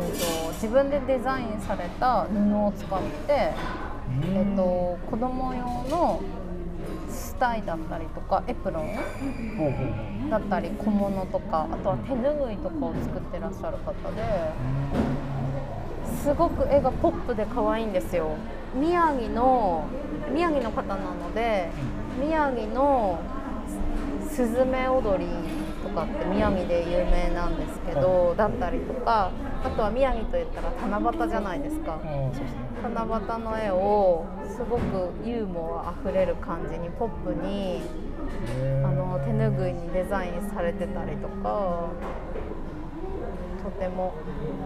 [0.00, 3.52] ー、と自分でデザインされた布を使って、
[4.22, 6.20] えー、と子供用の
[7.08, 14.24] スタイだったりとかエプロンだったり小物とかあとは手ぬぐいとかを作ってらっしゃる方で
[16.22, 18.36] すごく絵がポップで可愛いんですよ
[18.74, 19.86] 宮城の
[20.32, 21.70] 宮城の方なので
[22.20, 23.18] 宮城の
[24.28, 25.26] すスズメ踊り
[25.82, 29.32] とかって宮城で有名なんですけどだったりとか
[29.64, 31.98] あとは宮城といったら七夕じゃないですか。
[32.80, 37.82] 七夕の絵をすごくユーモアあふれる感じにポップに
[38.84, 41.88] あの手ぬぐいにデザインされてたりとか
[43.70, 44.12] とても。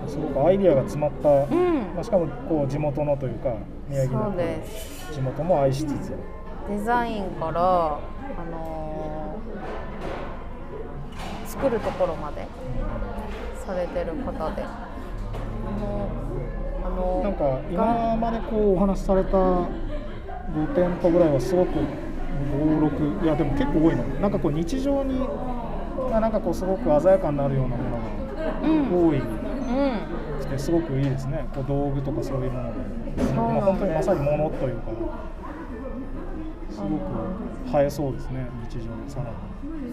[0.07, 1.95] すごくアイディアが詰まった、うん。
[1.95, 3.55] まあ、しかもこう地元のというか
[3.89, 4.33] 宮城の
[5.13, 6.13] 地元も愛しつつ。
[6.69, 8.01] デザインからあ
[8.51, 9.93] のー
[11.53, 12.47] 作るところまで
[13.67, 14.65] されてる方で。
[14.65, 16.09] あの
[16.85, 19.69] あのなんか今までこうお話しされた5
[20.75, 21.71] 店舗ぐらいはすごく
[22.57, 25.21] 56いやでも結構多いのなんかこう日常に
[26.11, 28.22] まあなんかこうすごく鮮やかになるようなもうんのが
[28.91, 29.19] 多い。
[29.19, 30.41] うん。
[30.41, 31.47] してすごくいいですね。
[31.55, 34.91] こう道具とかそういうもので、まあ、本当にまさにものというか。
[36.73, 39.31] すごく映えそうですね日常にさらに、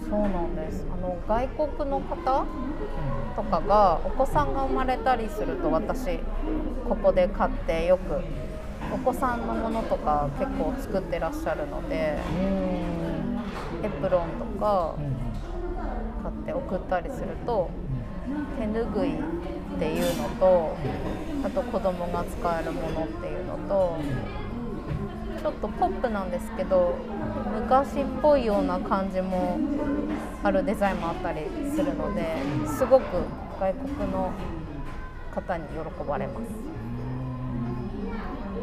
[0.10, 0.86] そうなんです。
[0.92, 2.46] あの外国の方
[3.36, 6.20] とかがお子さんが生まれたりすると私
[6.88, 8.22] ここで買ってよく
[8.94, 12.18] お子さんのものとか結構作ってらっしゃるので
[13.84, 14.96] エプロンとか
[16.24, 17.70] 買って送ったりすると
[18.58, 19.22] 手ぬぐいっ
[19.80, 20.76] ていうのと
[21.44, 23.98] あと子供が使えるものっていうのと
[25.42, 26.96] ちょっとポップなんですけど
[27.62, 29.58] 昔っぽいような感じも
[30.44, 31.42] あるデザインもあったり
[31.74, 32.36] するので
[32.68, 33.06] すごく
[33.60, 34.32] 外国の
[35.34, 35.74] 方に喜
[36.08, 36.44] ばれます。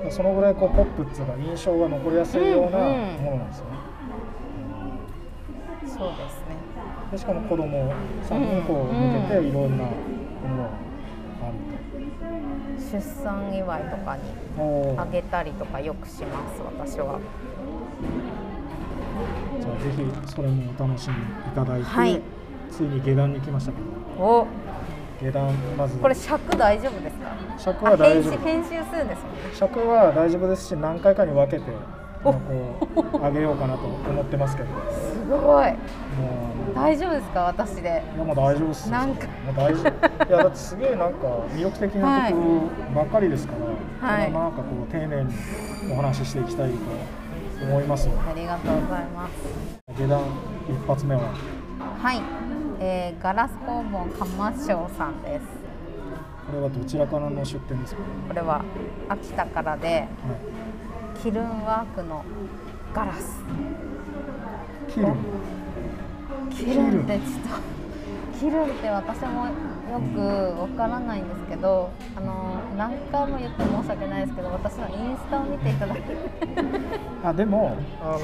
[0.05, 0.11] うん。
[0.11, 3.71] そのぐらいこうポップっていうか印象が残りやすいようなうんうんものなんですよね、
[5.87, 6.46] そうですね
[7.11, 7.93] でしかも子供
[8.29, 8.41] さん。
[8.41, 9.79] にこう向けていろん。
[9.79, 9.91] なも
[10.57, 10.71] のが
[11.43, 11.55] ある
[12.79, 14.23] と出産祝いとかに、
[14.99, 17.19] あげたりとかよくします私は。
[19.61, 21.19] じゃあぜひそれもお楽しみい
[21.55, 22.21] ただいて、はい
[22.71, 23.79] ついに下段に来ましたけ
[24.19, 24.47] ど
[25.21, 29.09] 下段まずこれ尺大丈夫ですか尺は大丈夫編集するん。
[29.09, 29.35] ですもん。
[29.35, 31.71] ね尺は大丈夫ですし何回かに分けて
[32.25, 32.39] あこ
[33.19, 35.77] うあげようかなと思ってますけどすごいも
[36.46, 36.46] う
[36.77, 37.89] 大丈夫ですか私で。
[37.89, 38.93] やもう大丈夫っすよ。
[38.93, 39.27] なんか。
[39.27, 40.29] もう大丈夫。
[40.29, 42.39] いやだってすげえなんか魅力的な曲
[42.95, 43.55] ばっかりですか
[44.03, 44.33] ら、はい。
[44.33, 45.33] なんかこう丁寧に
[45.93, 46.77] お話ししていきたいと
[47.65, 48.15] 思いますよ。
[48.29, 49.33] ありがとうございます。
[49.99, 50.21] 下段
[50.69, 51.23] 一発目は？
[52.03, 52.21] はい、
[52.81, 55.47] えーガラス工房釜匠さんです。
[56.47, 58.63] これはどちらからの出店ですか、これは
[59.09, 60.09] 秋田からではい。
[61.23, 62.25] キルンワークの
[62.95, 63.41] ガラス。
[64.89, 65.17] キルン？
[66.51, 67.77] キルンってちょっと。
[68.39, 69.53] キルンって私もよ
[70.15, 70.21] く
[70.61, 76.03] わからないんですけどあの何回も言って申し訳ないですけど私のインスタを見ていただけ
[77.25, 78.19] あでもあの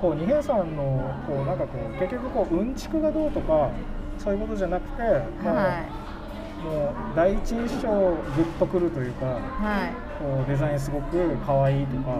[0.00, 3.70] こう二平さんのこうなんかこう結局こううんちくがどうとか
[4.18, 5.86] そういうことじゃなくて、は
[6.64, 9.38] もう第一印象グッとくるというかいは
[9.86, 10.08] い。
[10.18, 12.10] こうデザインすごく可愛いとか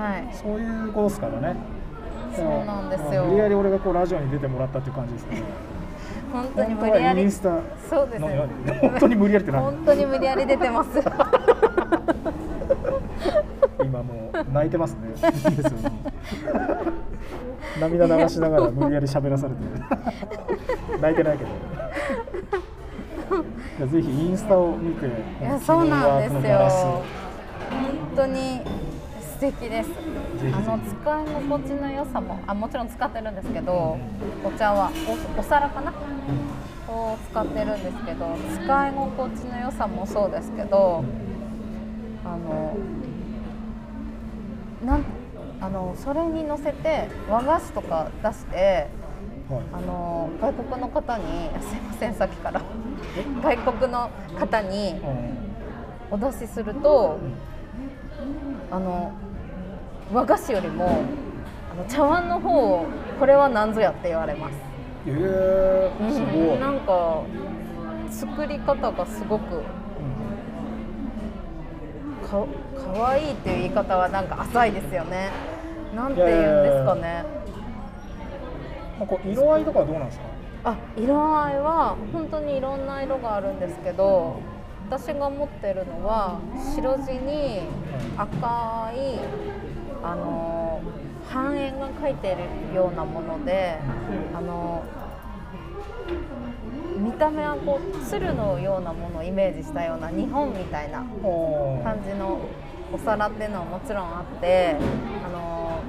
[0.00, 0.28] はい。
[0.32, 1.56] そういうことですからね
[2.34, 3.24] そうなんですよ。
[3.24, 5.42] 無理やり俺がこうラジオに出てもらったっていう感じですけど
[6.32, 7.04] 本当に無理やり。
[7.04, 8.48] はインスタそうですのね
[8.80, 9.62] 本当に無理やりって何？
[9.62, 10.90] 本当に無理やり出てます。
[13.82, 14.98] 今もう泣いてますね。
[17.80, 21.00] 涙流しながら無理やり喋らされてる。
[21.00, 21.50] 泣いてないけど。
[23.86, 25.10] ぜひインスタを見てい
[25.44, 26.58] やそうなんですよ。
[27.70, 28.60] 本当に
[29.38, 29.90] 素敵です。
[30.52, 33.96] あの使い心地の良さもあもちろん使ってるんですけど
[34.44, 34.90] お茶は
[35.36, 35.92] おお皿かな？
[36.88, 41.04] を使ってるんですけど使い心地の良さもそうですけど
[42.24, 42.76] あの
[44.84, 45.04] なん
[45.60, 48.88] あのそれに乗せて和菓子とか出して
[49.48, 49.62] はい。
[49.72, 51.24] あの外国の方に
[51.56, 52.60] あ すいませんさっきから。
[53.42, 55.00] 外国の方に
[56.10, 57.18] お出しすると
[58.70, 59.12] あの
[60.12, 61.02] 和菓子よりも
[61.70, 62.86] あの茶碗の方を
[63.18, 64.54] これは何ぞやって言われます。
[65.06, 67.22] えー、すごい、うんなんか
[68.10, 69.62] 作り方がすごく
[72.26, 72.44] か
[72.96, 75.30] 可愛いっていう言い方はなんか浅いですよね。
[75.94, 77.24] なんて言うんですかね。
[78.98, 80.24] まあこう色合いとかはどうなんですか？
[80.64, 84.40] あ色合いは本当にいろんな色があるんですけど
[84.90, 86.40] 私が持ってるのは
[86.74, 87.60] 白地に
[88.16, 89.20] 赤い
[90.02, 90.80] あの
[91.28, 92.36] 半円が描いて
[92.70, 93.78] るようなもので
[94.34, 94.84] あの
[96.96, 102.40] 見た目はこう鶴のようなものをイメージしたような日本みたいな感じの
[102.92, 104.76] お皿っていうのはもちろんあって
[105.24, 105.80] あの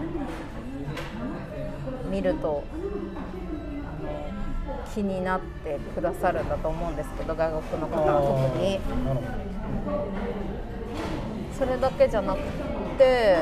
[2.12, 8.80] 見るとあの気になってくださるんだと思うんですけど外国の方は特に。
[11.60, 12.40] それだけじゃなく
[12.98, 13.38] て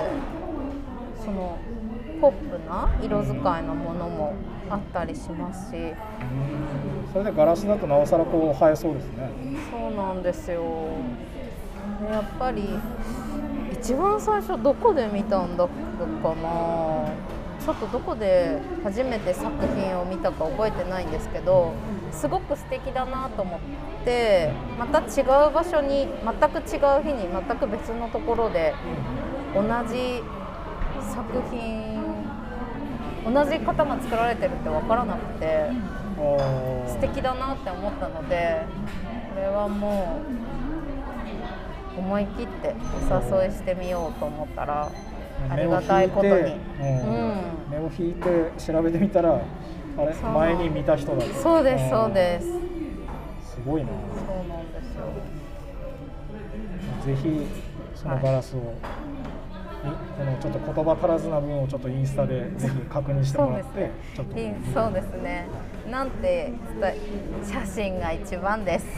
[1.28, 1.58] その
[2.22, 4.34] ポップな色使いのものも
[4.70, 5.72] あったりしますし。
[5.74, 5.94] どうん
[7.12, 9.30] それでガラスだとなおさらこう映えそうですね。
[9.70, 10.62] そうなんですよ。
[12.02, 12.70] でやっぱり
[13.74, 15.74] 一番最初どこで見たんだっけ
[16.24, 17.12] かな。
[17.60, 21.74] ちょっとどこで初めて作品を見たか覚えてないんですけど
[22.12, 23.60] すごく素敵だなと思っ
[24.06, 28.74] てまた違う場所に全く違う日に全く別のところで
[29.54, 30.24] 同じ
[31.18, 31.98] 作品
[33.26, 35.72] 同じ方が作られてるって分からなくて。
[36.18, 38.66] 素敵だなって思ったので
[39.36, 40.20] これはも
[41.96, 42.74] う思い切って
[43.12, 44.92] お誘いしてみようと思ったら
[45.48, 46.56] ありがたいことに、
[47.70, 49.40] 目を引いて調べてみたらあ
[50.02, 50.16] れ？
[50.16, 52.48] 前に見た人だったそうですそうすです。
[52.48, 53.90] すごいな。
[53.90, 53.98] そう
[54.48, 55.06] なんですよ。
[57.06, 57.46] ぜひ
[57.94, 58.62] そのガラスを、い
[60.18, 64.40] このちょっと言葉足らずな分をちょっとインスタでぜひ確認してもらってちょっと。
[64.40, 65.48] いいそうですね。
[65.92, 66.52] なんて
[67.46, 68.86] 写真が一番です。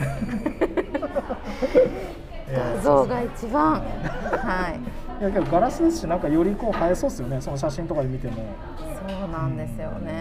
[2.52, 3.74] 画像が一番。
[3.74, 4.74] は
[5.20, 5.22] い。
[5.22, 7.38] いやけどガラスですしなんかよりこう映えそうですよね。
[7.40, 8.36] その写真とかで見ても。
[8.78, 10.12] そうなんですよね。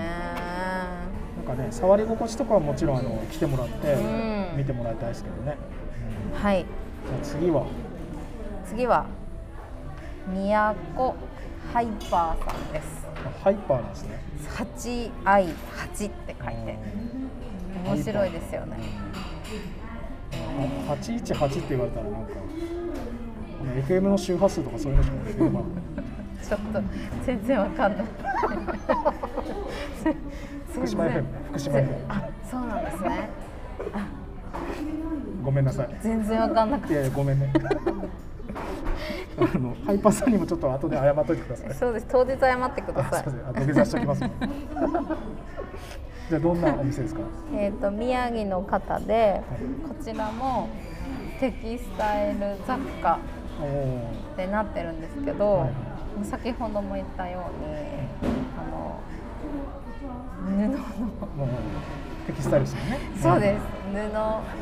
[1.47, 3.97] なんかね触り心地とかはもちろんあの来てもらってう
[4.53, 4.57] ん。
[4.57, 5.55] 見てもらいたいですけどね、
[6.33, 6.65] はい。
[7.07, 7.63] じゃあ次は。
[8.65, 9.05] 次は
[10.33, 11.13] 宮古
[11.73, 13.07] ハイパーさんです。
[13.43, 14.19] ハイパーなんですね。
[14.55, 16.77] 8i8 って書いて。
[17.85, 18.77] 面白いですよね。
[20.87, 22.31] あ818って言われたらなんか
[23.87, 25.63] FM の周波数とかそういうのしか出てこない。
[26.45, 26.81] ちょっと
[27.25, 28.05] 全然わかんない。
[30.73, 33.29] 福島 FM 福島 FM あそうなんですね。
[35.43, 35.89] ごめんなさい。
[36.01, 37.51] 全然わかんなくていやいやごめんね
[39.37, 41.73] あのハイパーさんにもちょっと後で謝っといてください。
[41.73, 42.07] そうです。
[42.09, 43.21] 当日謝ってください。
[43.21, 44.31] あすいませんあ土下座しておきますね。
[46.29, 47.21] じゃあどんなお店ですか？
[47.53, 49.41] えっと宮城の方で
[49.87, 50.69] こちらも
[51.39, 53.19] テキスタイル雑貨
[54.33, 55.69] ってなってるんですけど、はい
[56.23, 57.71] 先ほども言ったように
[58.57, 58.99] あの
[60.43, 61.47] 布の
[62.27, 62.99] テキスタイルですよね。
[63.21, 63.61] そうです。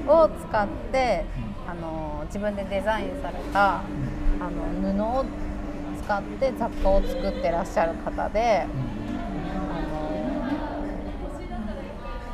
[0.06, 1.26] 布を使って
[1.70, 3.84] あの自分でデザインされたあ
[4.50, 5.26] の布を
[6.02, 8.68] 使って雑貨を作ってらっしゃる方であ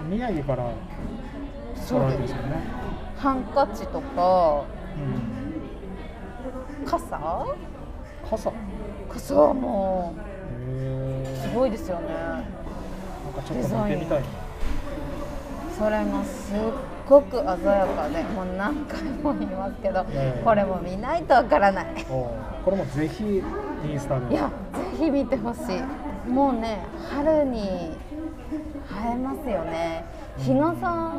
[0.04, 0.10] うん。
[0.12, 0.74] 宮城からの
[1.76, 2.64] 来そうですられてるんですよね。
[3.18, 4.66] ハンカチとか
[6.82, 6.86] うん。
[6.86, 7.46] 傘？
[8.30, 8.50] 傘。
[8.50, 8.54] へ
[9.10, 10.20] 傘はもう
[10.70, 12.14] えすごいですよね。
[12.14, 14.26] なんかちょっと見てみたいな。
[15.78, 16.58] それがすっ
[17.08, 17.54] ごく鮮や
[17.88, 20.42] かでもう何回も言いますけど、ええ。
[20.44, 21.86] これも見ないとわからない。
[22.06, 24.34] これもぜひインスタで。
[24.34, 26.30] いやぜひ見てほしい。
[26.30, 27.96] もうね春に映
[29.14, 30.06] えますよね。
[30.38, 31.14] 日傘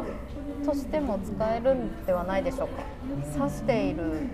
[0.65, 2.83] としても使えるんではないでしょうか。
[3.39, 4.29] 刺している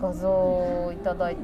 [0.00, 1.36] 画像をいただい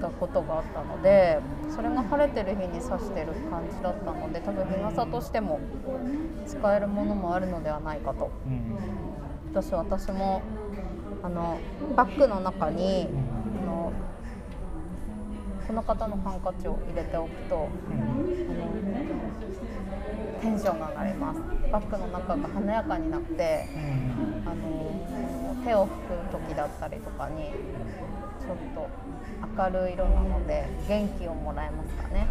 [0.00, 1.38] たことがあったので
[1.70, 5.58] それが晴れてる日に刺してる感じだったので多分日傘としても
[6.46, 8.30] 使えるものもあるのではないかと。
[8.46, 8.60] うんうん
[9.56, 10.42] 私私も
[11.22, 11.58] あの
[11.96, 13.08] バッグの中に
[13.62, 13.90] あの
[15.66, 18.16] この方のハンカチを入れておくとあの
[20.42, 21.40] テンションが上がります。
[21.72, 23.66] バッグの中が華やかになって
[24.44, 28.88] あの手を拭く時だったりとかにちょっと
[29.56, 32.26] 明るい色なので元気をもらえますかね。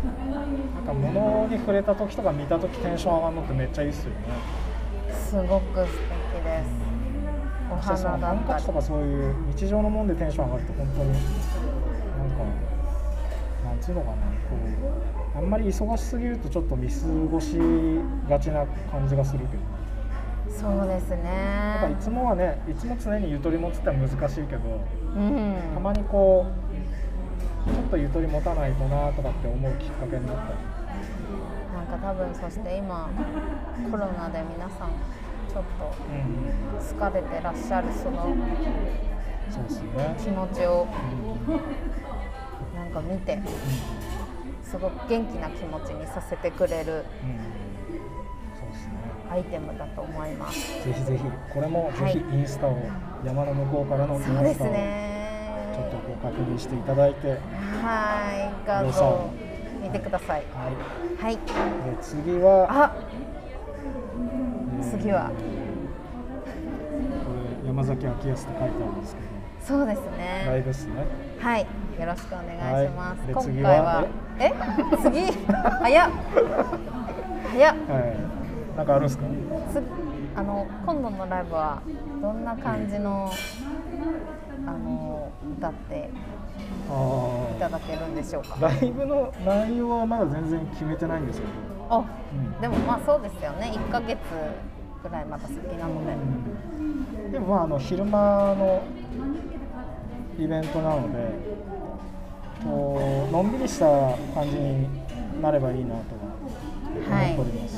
[0.75, 4.15] なんか物に触れた時とか見た時テンション上がるのってめっちゃいいっすよね。
[5.11, 5.91] すごく素
[6.33, 6.95] 敵です。
[7.71, 8.63] お花だったり。
[8.63, 11.23] とかそういう日常のもんでテンション上がると本当になんか
[13.65, 14.19] なんつうのかなこ
[15.33, 16.95] うあんまり忙しすぎるとちょっと見過
[17.31, 17.57] ごし
[18.29, 19.63] がちな感じがするけど。
[20.47, 21.23] そうですね。
[21.81, 24.61] なんかいつもはねいつも常にゆとり持つって難しいけど
[25.15, 25.55] うん。
[25.73, 26.64] たまにこう
[27.65, 30.41] ちょっとゆとり持たないとなとかって思うきっかけになった。
[30.51, 30.57] り
[31.73, 33.09] なんか多分そして今
[33.91, 34.91] コロナで皆さん
[35.51, 38.35] ちょっとうん疲れてらっしゃるその
[40.17, 40.87] 気持ちを
[41.47, 41.59] うん。
[42.75, 43.39] なんか見て
[44.63, 47.05] すごく元気な気持ちにさせてくれる
[49.29, 50.83] アイテムだと思います。
[50.85, 51.23] ぜひぜひ。
[51.53, 52.77] これもぜひインスタを、
[53.25, 55.14] 山の向こうからのインスタをね
[56.21, 59.29] 確認していただいて、はい、はい画像
[59.81, 60.43] 見てください。
[61.21, 61.35] はい。
[61.35, 61.39] で
[62.01, 62.67] 次は。
[62.69, 62.95] あ
[64.79, 65.33] えー次はこ
[67.63, 69.27] れ山崎昭康って書いてあるんですけど。
[69.77, 70.45] そうですね。
[70.47, 70.93] ライブっすね。
[71.39, 71.61] はい。
[71.61, 71.67] よ
[72.05, 72.45] ろしくお願
[72.83, 73.27] いします、はい。
[73.27, 73.69] で今次は。
[73.69, 74.05] 回は。
[74.39, 74.53] え？
[75.01, 75.31] 次？
[75.81, 76.11] 早っ。
[77.51, 77.75] 早っ。
[77.75, 78.77] はい。
[78.77, 79.23] なんかあるんですか？
[79.71, 79.81] つ
[80.35, 81.81] あの今度のライブは
[82.21, 83.31] どんな感じの？
[84.67, 86.09] あの歌って
[87.55, 88.57] いたあだけるんでしょうか。
[88.61, 91.51] あライブの内容はまだ全然決めてないんですけど、
[91.89, 92.03] あう
[92.57, 92.61] ん。
[92.61, 93.71] でもまあそうですよね。
[93.75, 94.19] 1ヶ月
[95.03, 96.13] ぐらいまた先なので。
[96.79, 97.31] うん。
[97.31, 98.81] でもまああの昼間の
[100.37, 101.29] イベントなので
[102.63, 103.85] こうのんびりした
[104.33, 104.87] 感じに
[105.41, 106.01] なればいいなとは
[107.35, 107.77] 思っております、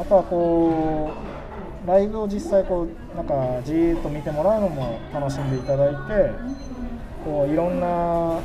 [0.00, 1.31] あとはこう
[1.86, 6.30] ライブを実際こうなんかじーっと見てもらうのも楽しんでいただいて
[7.24, 8.40] こういろんな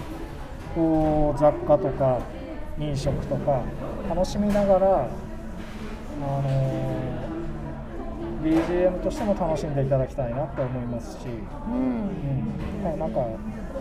[0.73, 2.19] こう雑貨とか
[2.79, 3.63] 飲食とか
[4.09, 5.09] 楽しみながら
[6.19, 6.97] あの
[8.43, 11.73] BGM としても楽しんでいただきたいなって思いますし、うん。
[11.73, 12.83] うん。
[12.83, 13.19] まあなんか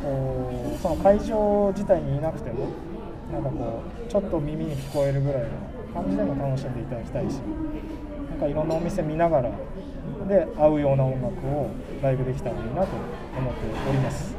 [0.02, 2.68] こうその会場自体にいなくても
[3.32, 5.48] なんかこうちょっと耳に聞こえるぐらいの
[5.94, 7.40] 感じでも楽しんでいただきたいし
[8.36, 9.50] かいろんなお店見ながら
[10.28, 11.68] で合うような音楽を
[12.02, 12.88] ライブできたらいいなと
[13.38, 14.34] 思っております。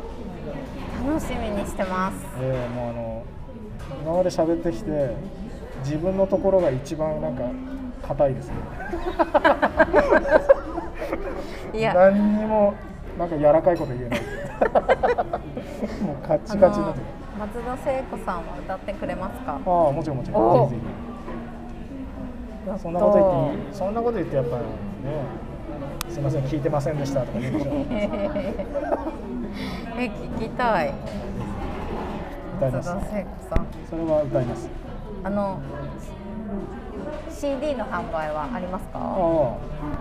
[1.08, 2.16] 楽しみにしてます。
[2.42, 3.24] えーもうあの
[4.04, 5.16] 今まで喋ってきて
[5.84, 7.44] 自分のところが一番なんか
[8.08, 8.54] 硬いですね。
[11.74, 11.94] いや。
[11.96, 12.74] 何にも
[13.18, 14.20] なんか柔らかいこと言えない。
[16.04, 17.06] もうカチカチになってる
[17.40, 19.52] 松田聖子さんは歌ってくれますか？
[19.54, 20.70] ああもちろんもちろおん。
[20.70, 21.07] ぜひぜひ
[22.78, 24.64] そんなこと言ってそんなこと言ってやっぱね
[26.10, 27.72] すいません聞いてませんでしたとか言うでしょ。
[30.00, 30.94] え聞きたい。
[32.58, 32.90] 歌います。
[33.90, 34.70] それは歌います。
[35.24, 35.60] あの
[37.30, 39.00] CD の販売はありますか？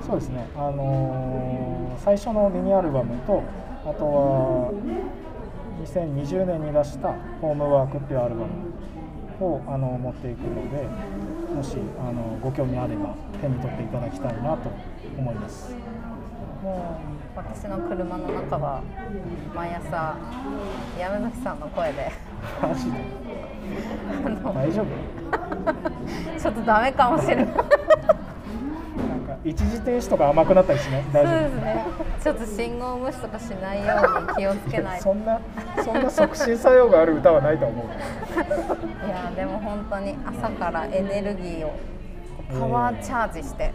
[0.06, 0.46] そうですね。
[0.56, 3.42] あのー最初のミニアルバムと
[3.84, 4.70] あとは
[5.82, 7.08] 2020年に出した
[7.40, 8.42] 「ホームワーク」っていうアルバ
[9.40, 10.86] ムをあの持っていくので
[11.56, 14.70] もしあのご興味あれば手に取っていただきたいなと
[15.16, 15.74] 思います。
[16.62, 17.00] も
[17.34, 18.82] う私の車の中は
[19.54, 20.16] 毎朝
[20.98, 22.12] 山崎さんの声で。
[24.54, 24.86] 大丈夫？
[26.38, 27.46] ちょっとダメかもしれない
[29.48, 31.04] 一時停止とか甘くなったりしない？
[31.12, 31.84] 大丈ですね。
[32.22, 35.10] ちょっと信号無視とかしないように気をつけないと。
[35.10, 35.40] 夫そんな
[35.84, 37.86] そんな促進作用がある歌はないと思う。
[39.06, 41.74] いやでも本当に朝からエネルギーを
[42.58, 43.72] パワーチャージして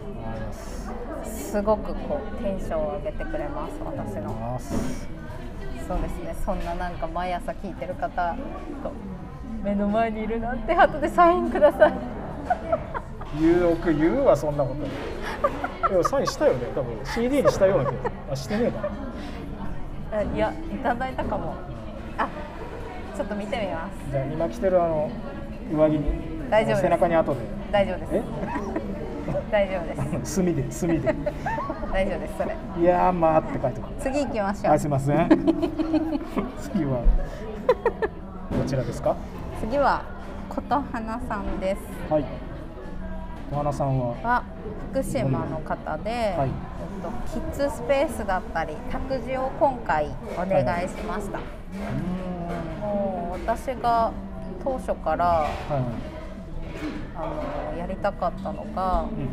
[1.24, 4.30] すごくこうテンションを上げてくれます私の。
[4.56, 6.34] あそうですね。
[6.44, 8.34] そんななんか毎朝聞いてる方
[8.82, 11.92] こう目の前にいるなんて後でサインください
[13.40, 16.66] 言うく言うはそんなことでも サインしたよね。
[16.74, 16.94] 多分。
[17.04, 18.70] CD にしたような気が あしてねえ
[20.12, 21.54] かいやいただいたかも。
[22.18, 22.28] あ
[23.16, 24.10] ちょっと見てみます。
[24.10, 25.10] じゃあ今着てるあの
[25.72, 26.04] 上着に。
[26.50, 27.40] 大丈夫背中に後で。
[27.70, 28.10] 大丈夫です。
[28.14, 28.22] え？
[29.50, 29.86] 大丈夫
[30.20, 30.34] です。
[30.34, 31.14] 墨で墨で。
[31.92, 32.56] 大丈夫ですそれ。
[32.80, 34.74] いやーまあって書いておく次行きましょう。
[34.74, 35.28] あすいません。
[36.60, 37.00] 次は。
[38.58, 39.14] どちらですか？
[39.60, 40.02] 次は
[40.50, 42.12] 琴花さんです。
[42.12, 42.24] はい
[43.52, 44.14] 小花さんは？
[44.22, 44.44] は
[44.92, 46.48] 福島の方で、はい。
[46.48, 51.38] えっと、キッズスペースだったり託児を今回お願いしました、
[52.80, 54.10] もう私が
[54.64, 55.50] 当初からはい
[57.14, 59.28] あのやりたかったのがうん。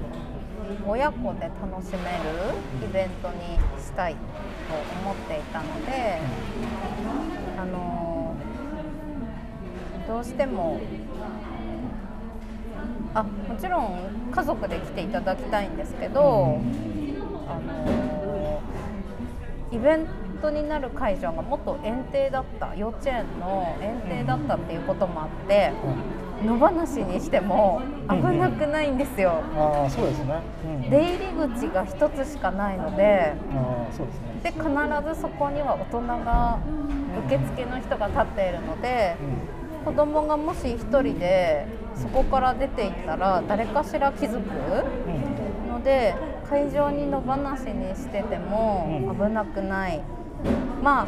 [0.86, 4.20] 親子で楽しめるイベントにしたいと
[5.02, 6.20] 思っていたので、
[7.58, 8.36] あの
[10.08, 10.80] どうしても
[13.14, 16.60] あもちろん家族で来ていただきたいんですけど、
[17.48, 18.62] あの
[19.72, 20.08] イベン
[20.42, 25.72] トになる会場がもっと園庭だった幼稚園の園庭だったっていうこともあって
[26.44, 29.42] 野放しにしても危なくないんですよ。
[29.56, 34.30] ああそうですね、うん、出入り口が一つしかないのでああそうですね。
[34.44, 34.64] で必
[35.16, 36.60] ずそこには大人が
[37.28, 39.18] 受付の人が立っているので
[39.86, 41.66] 子供がもし1人で
[41.96, 44.40] そこから出ていったら誰かしら気づくう
[45.68, 46.16] んので
[46.50, 50.02] 会場に野放しにしてても危なくない。
[50.82, 51.08] まあ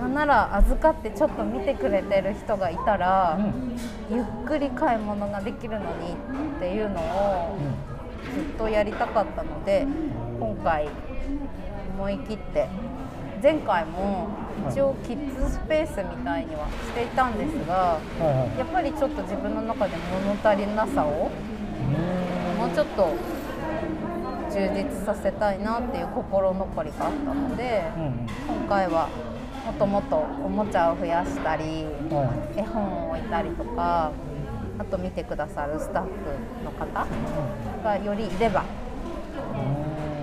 [0.00, 3.78] なんなら預かってちょっと見てくれてる人がいたらうん。
[4.10, 6.14] ゆっくり買い物ができるのに
[6.56, 7.56] っていうのを
[8.34, 9.86] ずっとやりたかったので
[10.40, 10.88] 今回
[11.96, 12.66] 思い切って
[13.42, 14.28] 前回も
[14.70, 17.98] 一応キッズスペースみたいにはしていたんですが
[18.58, 21.30] やっぱりちょっと自分の中で物足りなさを
[22.58, 23.14] もうちょっと
[24.50, 27.84] 充実させたいなっていう心残りがあったので
[28.46, 29.08] 今回は
[29.64, 34.12] もっともっとおもちゃを増やしたりは絵本を置いたりとか
[34.78, 36.10] あと見てくださるスタッフ
[36.64, 37.06] の方
[37.84, 38.64] がよりいれば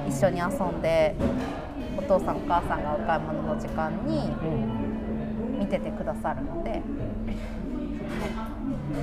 [0.07, 1.15] い一緒に遊んで
[1.98, 6.82] お父さんお母さんがお買い物の時間にうん見ててくださるので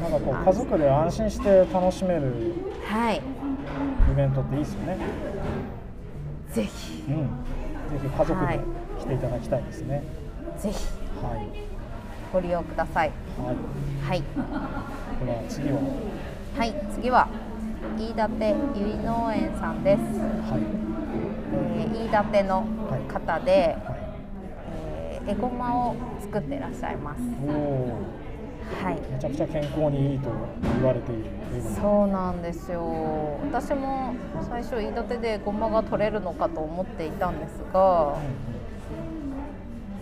[0.00, 2.32] なんかこう家族で安心して楽しめる
[2.86, 4.98] はいイベントっていいですよね。
[6.52, 7.16] ぜひうん。
[7.16, 8.64] ぜひ家族はいで
[9.00, 10.04] 来ていただきたいですね。
[10.58, 10.86] ぜひ
[11.22, 11.48] はい。
[12.32, 13.56] ご利用くださいはい。
[14.08, 14.22] はい
[15.24, 15.80] では次は、
[16.56, 17.28] はい次は
[17.98, 20.83] 飯舘ゆい農園さんです、はい。
[21.54, 22.66] えー、飯舘の
[23.08, 23.98] 方で、はい。
[24.76, 27.20] えー、エゴマを作ってらっしゃいます。
[28.82, 29.00] はい。
[29.10, 30.30] めちゃくちゃ健康にいいと
[30.76, 31.24] 言われている。
[31.80, 32.82] そうなんですよ。
[33.42, 38.16] 私も最初飯舘でごまが取れるのかと思っていたんですが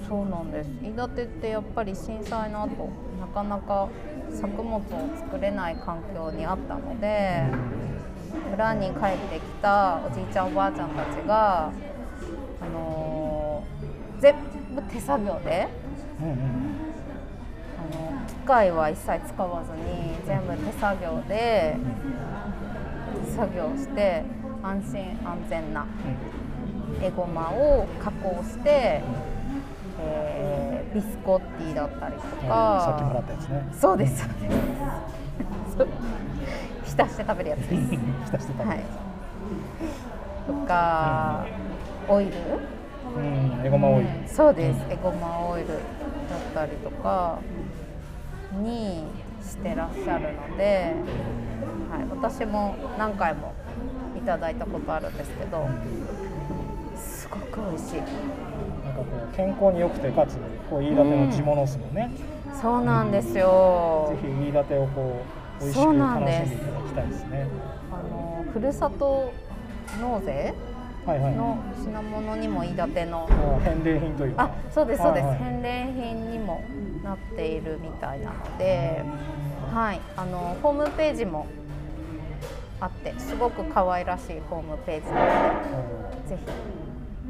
[0.09, 0.70] そうなんです。
[0.82, 2.88] 飯舘ってやっぱり震災の後
[3.20, 3.88] なかなか
[4.30, 4.80] 作物を
[5.16, 7.44] 作れない環境にあったので
[8.50, 11.72] 村に帰ってきたおじいちゃんおばあちゃんたちが、あ
[12.72, 14.34] のー全
[14.76, 15.66] 部手作業で
[16.20, 16.36] うんうん
[17.76, 21.76] あの機械は一切使わずに全部手作業で
[23.36, 24.22] 作業して
[24.62, 25.84] 安心安全な
[27.02, 29.02] エゴマを加工して、
[30.00, 32.48] えービスコッティだったりとうん。
[32.48, 33.66] か、はいさっきもらったやつね。
[33.72, 34.56] そうですそうです
[35.78, 35.88] そう
[36.93, 37.90] 浸して食べるやつです。
[38.26, 38.68] 浸してた。
[38.68, 38.80] はい。
[40.47, 41.47] とか、
[42.09, 42.32] オイル。
[43.16, 43.66] うん。
[43.66, 44.09] エゴマオイル。
[44.09, 44.80] うんそうです。
[44.90, 45.78] エゴマオイルだっ
[46.55, 47.38] たりとか
[48.61, 49.05] に
[49.43, 50.95] してらっしゃるので、
[51.90, 53.53] はい、私も何回も
[54.16, 55.68] いただいたことあるんですけど
[56.97, 57.97] すごく美味しい。
[57.97, 60.36] なんかこう健康に良くてかつ
[60.70, 62.11] こう飯舘の地物っすもんね、
[62.61, 64.14] そうなんですよ。
[64.22, 67.46] ぜひ飯舘をこう美味しそうくなんです楽しんでいただきたいですね。
[67.92, 69.32] あのふるさと
[70.00, 70.54] 納税
[71.06, 71.34] はいはい。
[71.34, 74.44] の品物にも飯舘のもう返礼品というか。
[74.44, 75.38] あそうですそうです、はいはい。
[75.38, 76.62] 返礼品にも
[77.04, 79.02] なっているみたいなので、
[79.72, 81.46] はい、あのホームページも
[82.80, 85.26] あってすごく可愛らしいホームページなの
[86.24, 86.38] おでぜ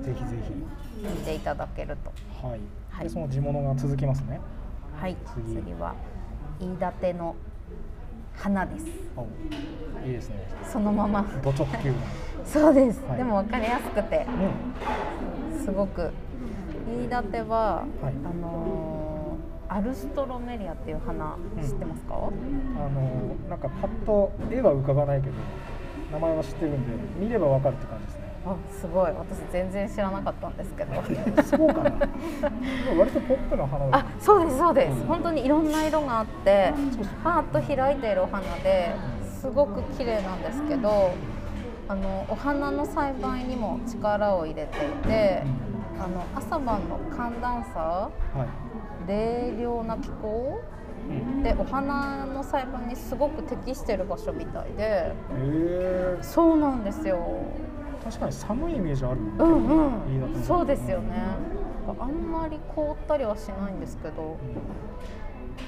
[0.00, 0.52] ーぜひぜひ。
[1.02, 2.12] 見ていただけると。
[2.40, 2.60] ひはい、
[2.90, 3.04] はい。
[3.04, 4.40] でその地物が続きますね。
[5.00, 5.16] はい。
[5.34, 5.56] 次。
[5.56, 5.94] 次は
[6.60, 7.34] 飯舘の
[8.36, 8.86] 花です。
[9.16, 9.26] お
[10.06, 10.48] いいですね。
[10.64, 11.24] そのまま。
[11.42, 11.90] ド直球。
[11.90, 11.96] な
[12.44, 13.18] そうです、はい。
[13.18, 14.26] でも分かりやすくて。
[15.52, 15.58] うん。
[15.64, 16.10] すごく。
[16.88, 18.14] 飯舘は、はい。
[18.24, 19.12] あのー
[19.72, 22.18] アルストロメリアっていう花知ってますか、あ
[22.90, 25.32] のなんかパッと絵は浮かばないけど
[26.12, 29.12] 名前は知ってるんで見ればわかるって感じですねあすごい。
[29.12, 31.02] 私全然知らなかったんですけど。
[31.42, 31.90] そうかな。
[32.98, 35.04] 割とポップな花だあそうですそうです。
[35.06, 36.72] 本当にいろんな色があって
[37.22, 38.94] パーッと開いているお花で
[39.40, 41.12] すごく綺麗なんですけど
[41.88, 45.42] あのお花の栽培にも力を入れていて
[45.98, 48.10] あの朝晩の寒暖差は
[49.06, 50.60] い、冷涼な気候
[51.10, 55.12] うん、でお花の栽培にすごく適してる場所みたいで。
[56.22, 57.18] そうなんですよ
[58.04, 59.74] 確かに寒いイメージあるもんね。
[59.74, 59.78] う
[60.28, 60.42] んうん。
[60.42, 61.22] そうですよね。
[61.98, 64.36] あんまり凍ったりはしないんですけど。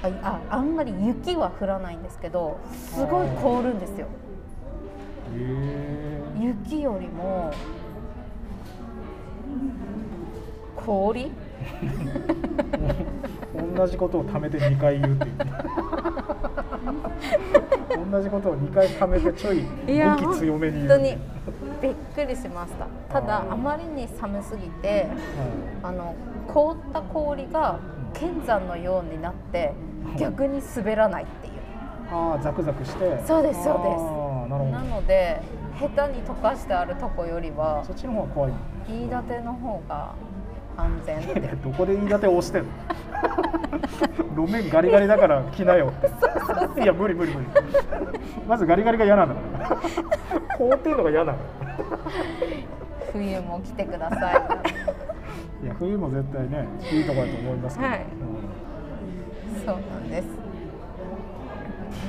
[0.03, 4.07] あああんまり雪は降らないんですけどすごい凍るんですよ。
[6.39, 7.51] 雪よりも
[10.75, 11.31] 氷？
[13.75, 15.35] 同じことを貯めて2回言うっていう。
[18.11, 20.89] 同じことを2回貯めてちょい語気強めに言う。
[20.89, 21.17] 本当に
[21.81, 22.87] びっくりしました。
[23.13, 25.07] ただあまりに寒すぎて
[25.81, 26.15] はあの
[26.47, 27.79] 凍った氷が
[28.13, 29.73] 剣山のようになって
[30.17, 31.53] 逆に滑らないっていう。
[31.53, 31.55] い
[32.11, 33.23] ああザクザクして。
[33.25, 34.71] そうですそうです。
[34.71, 35.41] なので
[35.79, 38.53] 下手に溶かしてあるとこよりはどそっちの方が怖い。
[38.87, 40.13] 飯舘の方が
[40.77, 41.19] 安全。
[41.19, 42.69] ってどこで飯舘を押してんの？
[44.45, 46.81] 路面ガリガリだから来なよって。
[46.81, 47.47] いや無理無理無理。
[48.47, 49.35] まずガリガリが嫌なんだ
[49.67, 49.77] から
[50.57, 51.37] 凍ってるのが嫌なの
[53.15, 54.31] 冬も来てくださ
[55.63, 55.65] い。
[55.65, 57.99] や冬も絶対ねいいとこだと思いますけど、はい。
[57.99, 58.05] うん
[59.57, 60.27] いそうなんです。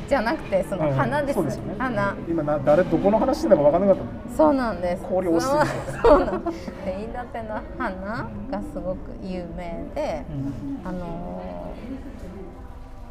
[0.09, 1.75] じゃなくてそのうん花です,、ですよね。
[1.79, 2.17] 花。
[2.29, 5.05] 今な誰どこの話してたか分からなかったのそうなんです。
[5.05, 10.25] 氷押しすぎてそうなんで飯舘の花がすごく有名で、
[10.85, 11.73] あの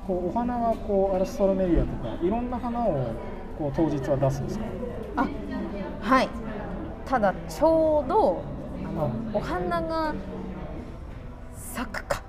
[0.06, 3.14] こうお花はこうアルストロメリアとかいろんな花を
[3.58, 4.66] こう当日は出すんですか？
[5.16, 5.28] ーあ
[6.02, 6.30] はい
[7.06, 8.43] ただちょうど
[8.84, 10.14] あのお花が
[11.56, 12.22] 咲くか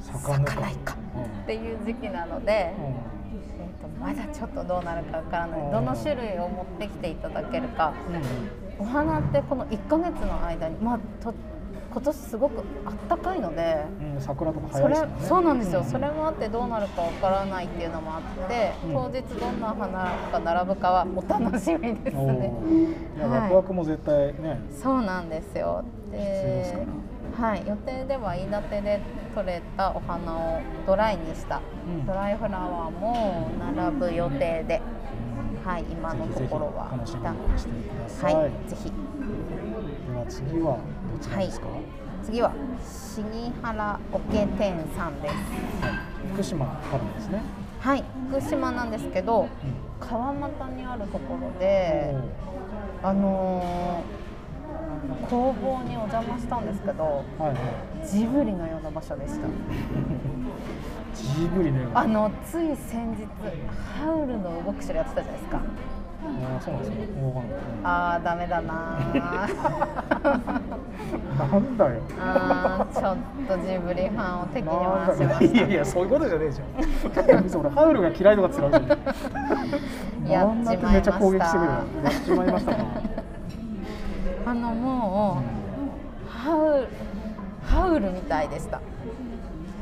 [0.00, 0.96] 咲かないか。
[1.42, 5.70] っていう時期なので、えー、とまだちょっとどうなるかわからない。
[5.70, 7.92] どの種類を持ってきていただけるか。
[8.78, 11.34] お花ってこの1ヶ月の間にまあと
[11.92, 15.28] 今年すごくあったかいのでうんうん桜とかそれ早いですよね。
[15.28, 18.92] そうなんですよ、それれもあってどうなるかわからないっていうのもあって、うん。
[18.92, 19.88] 当日どんな花
[20.32, 22.52] が並ぶかはお楽しみですね。
[23.16, 23.40] いや、はい。
[23.42, 25.84] ワクワクも絶対ねそうなんですよ。
[26.10, 26.86] で
[27.38, 29.00] はい、予定では飯舘で
[29.34, 32.04] 採れたお花をドライにした、うん。
[32.04, 34.82] ドライフラワーも並ぶ予定で、
[35.64, 36.90] はい、今のところは。
[36.98, 38.90] ぜひぜひ楽しみにしてください、はい、ぜひ。
[38.90, 40.78] では次は
[41.20, 41.80] どちらですか、はい。
[42.24, 42.52] 次は
[42.82, 45.34] 杉原桶店さんです。
[46.32, 47.42] 福島からですね、
[47.78, 48.04] はい。
[48.30, 49.48] 福島なんですけどうん。
[50.00, 52.14] 川俣にあるところで
[53.02, 54.20] あのー
[55.28, 58.06] 工房にお邪魔したんですけどはいはい。
[58.06, 59.46] ジブリのような場所でした。
[61.14, 63.26] ジブリねあのつい先日
[63.98, 65.60] ハウルの動く城やってたじゃないですか
[66.22, 67.08] あーそうなんですね。
[67.82, 69.18] あーダメだなー。
[71.38, 72.00] なんだよ。
[72.18, 73.16] あーちょっ
[73.48, 77.42] とジブリファンを敵に回しまなんだいやいしやそういうことじゃねえじゃん。
[77.42, 78.88] 別に俺ハウルが嫌いとかつらうじゃん
[80.28, 81.12] やっちまいました。
[81.14, 82.76] 攻撃してくるよやっちまいました
[84.50, 85.42] あのも
[86.26, 86.86] うハウ
[87.66, 88.80] ハウルみたいでした。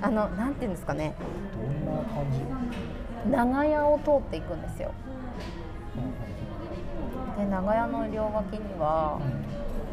[0.01, 1.15] あのなんていうんですかね。
[1.85, 2.39] どんな感じ？
[3.31, 4.93] 長屋を通っていくんですよ
[7.39, 9.21] で長屋の両脇には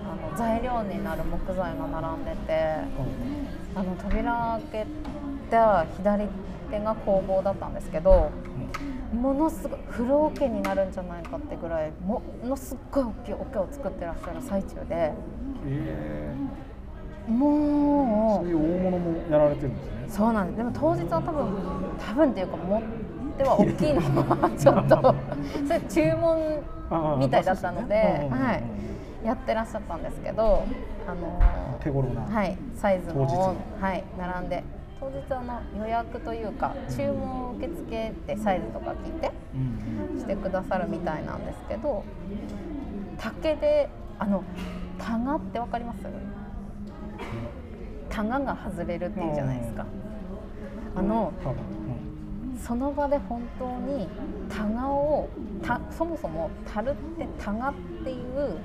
[0.04, 2.54] あの材料になる木材が並んでて
[3.76, 4.88] あの扉開け
[5.52, 6.28] た左
[6.72, 8.32] 手が工房だったんですけど
[9.14, 15.14] もものすごい風呂桶になるんじゃないかってぐらいものすっごい大きい桶を作ってらっしゃる最中で
[15.68, 16.34] え。
[17.30, 19.92] ーもそういう大物もやられてるんですね。
[20.08, 20.58] うそうなんです。
[20.58, 21.48] でも当日は多分
[21.98, 22.82] 多分っていうか持
[23.36, 24.02] っては大きいの。
[24.02, 25.16] は ちょっと。
[25.68, 28.64] それ注文みたいだったので、ねうんうんうんはい、
[29.26, 30.64] やってらっしゃったんですけど、
[31.08, 34.64] あの手頃な、はい、サイズの当日はい、並んで。
[34.98, 42.04] 当日あの予約というか注文を受け付けてサイズとか聞いてうんしてくださるみたいなんですけど
[43.18, 44.42] 竹であの
[44.98, 46.00] タガってわかります？
[48.10, 49.86] タガが外れるっていうじゃないですか。
[50.96, 51.34] あの
[52.58, 54.08] その場で本当に
[54.50, 55.30] タガを
[55.62, 58.58] たそもそも樽ってタガっていう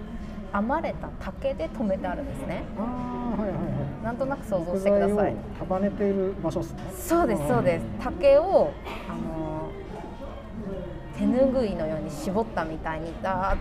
[0.53, 2.63] 編まれた竹で留めてあるんですね。
[2.77, 4.05] はいはいはい。
[4.05, 5.37] なんとなく想像してください。
[5.59, 6.81] 束ねている場所ですね。
[6.97, 7.85] そうですそうです。
[8.03, 8.73] 竹を
[9.09, 9.71] あの
[11.17, 13.61] 手ぬぐいのように絞ったみたいにダーッと。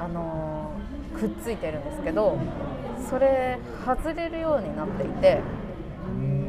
[0.00, 0.70] あの
[1.18, 2.38] くっついてるんですけど
[3.10, 5.40] それ外れるようになっていて。
[6.06, 6.47] うん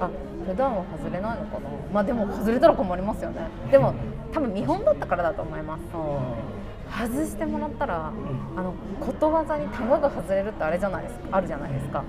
[0.00, 0.10] あ
[0.46, 1.70] 普段は外れないのかな。
[1.92, 3.48] まあでも外れたら困りますよね。
[3.70, 3.94] でも
[4.32, 5.80] 多分見本だったからだと思います。
[5.94, 8.12] あ外してもらったら
[8.56, 11.28] あのことわざにタガが外れるってあれじゃないですか。
[11.32, 12.04] あるじゃないですか。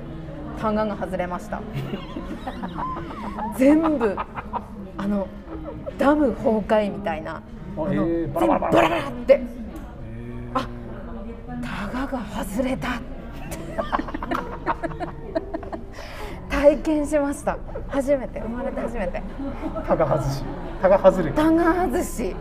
[0.60, 1.62] タガが外れました。
[3.58, 4.18] 全部
[4.98, 5.28] あの
[5.98, 7.42] ダム崩壊みたいな。
[7.78, 9.34] あの、えーバラバラって。
[9.34, 10.60] えー。
[10.60, 10.68] あ
[11.62, 13.02] タガが外れた
[16.66, 17.60] 体験しました。
[17.90, 18.40] 初めて。
[18.40, 19.22] 生まれて初めて。
[19.88, 20.44] タガ外し。
[20.82, 22.36] タガ外れタガ外し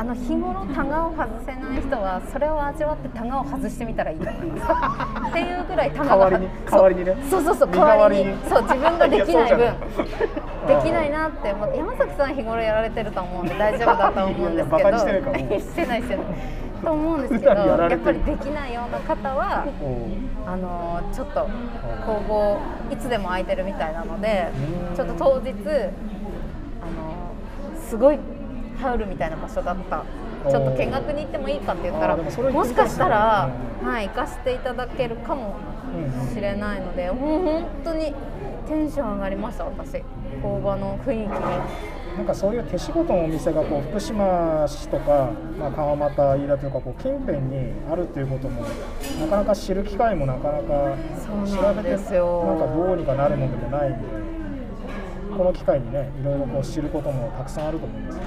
[0.00, 5.28] あの日頃タガを外せない人はそれを味わってタガを外してみたらいいと思います。
[5.28, 7.16] っていうぐらいタガが代わりに代わりにね。
[7.28, 8.34] そうそうそう身代わりに。
[8.48, 9.58] そう自分ができない分。
[9.58, 14.98] できないなってもう山崎さん日頃やられてると思うんで大丈夫だと思うんですけど。
[14.98, 16.26] してないしてない
[16.82, 19.66] と思うんですけどやってぱりできないような方は
[20.46, 21.46] あのちょっと
[22.06, 22.58] 工房
[22.90, 24.48] いつでも空いてるみたいなので
[24.88, 24.96] うん。
[24.96, 27.34] ちょっと当日あの
[27.78, 28.18] すごい
[28.80, 30.04] ハウルみたいな場所だった。
[30.48, 33.50] ちょっと見学に行ってもいいかって言ったらもしかしたら、
[33.82, 35.54] うはい、行かせていただけるかも
[36.32, 38.14] しれないのでもう本当に
[38.66, 40.02] テンション上がりました私。
[40.40, 42.00] 工場の雰囲気に。
[42.16, 48.62] なんかそういう手仕事のお店がこう福島市とか、まあ、川俣飯田というかこう近辺にあるっていうことも
[49.20, 50.96] なかなか知る機会もなかなか
[51.46, 53.98] 調べてなんかどうにかなるものでもないんで
[55.36, 58.20] この機会にねいろいろこう知ることもたくさんあると思います、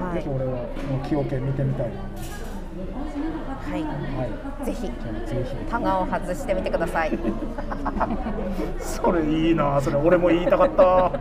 [0.00, 0.14] はい。
[0.16, 0.58] ぜひ俺はも
[1.04, 4.90] う木桶見てみたいはいはいぜひ。
[5.70, 7.18] タガを外してみてください。
[8.78, 9.80] それいいな。
[9.80, 11.12] それ俺も言いたかった。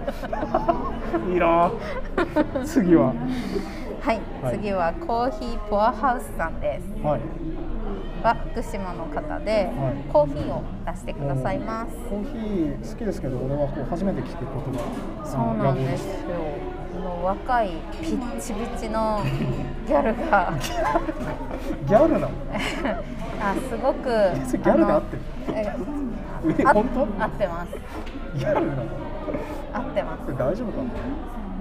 [1.32, 1.72] いいな。
[2.66, 3.14] 次は。
[4.02, 4.58] はい、はい。
[4.58, 7.04] 次はコーヒーポアハウスさんです。
[7.04, 7.22] はい。
[8.24, 10.12] は福島の方で、はい。
[10.12, 11.96] コーヒーを出してくださいます。
[12.10, 14.84] コーヒー好きですけど俺はこう初めて聞くことが
[15.26, 16.36] そうなんですよ。
[16.38, 17.70] この若い
[18.02, 19.22] ピッチピチの
[19.88, 20.54] ギャルが。
[21.88, 22.30] ギャルなの？
[23.40, 25.22] あすごくギャルで合ってる？
[25.56, 27.24] え本当？
[27.24, 27.72] 合ってます。
[28.36, 28.82] ギャルなの？
[29.74, 30.38] 合ってます。
[30.38, 30.78] 大丈夫か？
[30.78, 30.84] な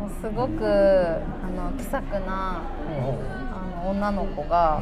[0.00, 4.80] もうすごくあの気さくなあの女の子が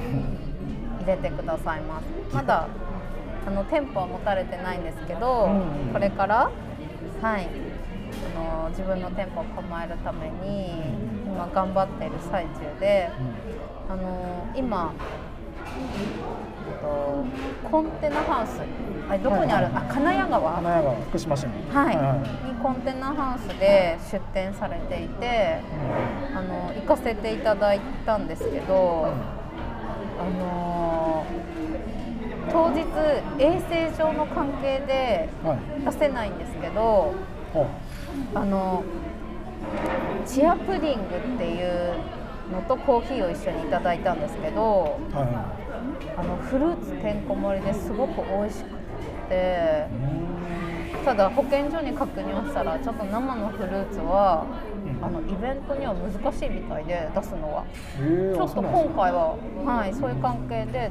[1.00, 2.04] 入れてくださいます。
[2.34, 2.66] まだ
[3.46, 6.50] あの店舗は持たれてないんですけど、うんうんこれから
[7.20, 7.46] はい。
[7.46, 7.48] あ
[8.35, 10.72] の自分の店舗を構えるために
[11.26, 13.11] 今頑張っている最中で
[13.89, 14.93] あの今
[16.68, 17.24] えっと
[17.68, 18.61] コンテナハウス
[19.09, 20.53] あれどこにある、はいはいあ金谷川？
[20.53, 22.16] 花屋が福島市にはい、は
[22.47, 25.61] にコンテナハウスで出店されていて
[26.35, 29.12] あの行かせていただいたんですけど、
[30.18, 31.26] あの
[32.51, 32.80] 当日
[33.39, 35.59] 衛生上の関係ではい。
[35.85, 37.14] 出せないんですけど
[37.55, 37.66] は
[38.34, 38.84] あの
[40.26, 41.94] チアプディングっていう
[42.52, 45.24] のとコーヒーを一緒にいただいたんですけどいはい。
[45.26, 45.62] は
[46.16, 48.70] あのフルーツてんこ盛りですごく美味しく
[49.28, 49.86] て
[51.00, 54.46] いただ保健所に確認をしたらちょっと生のフルーツは
[54.86, 55.04] うん。
[55.04, 57.64] あのイベントには難しいみたいで出すのは。
[57.98, 60.90] ちょっと今回は、はい、そういう関係で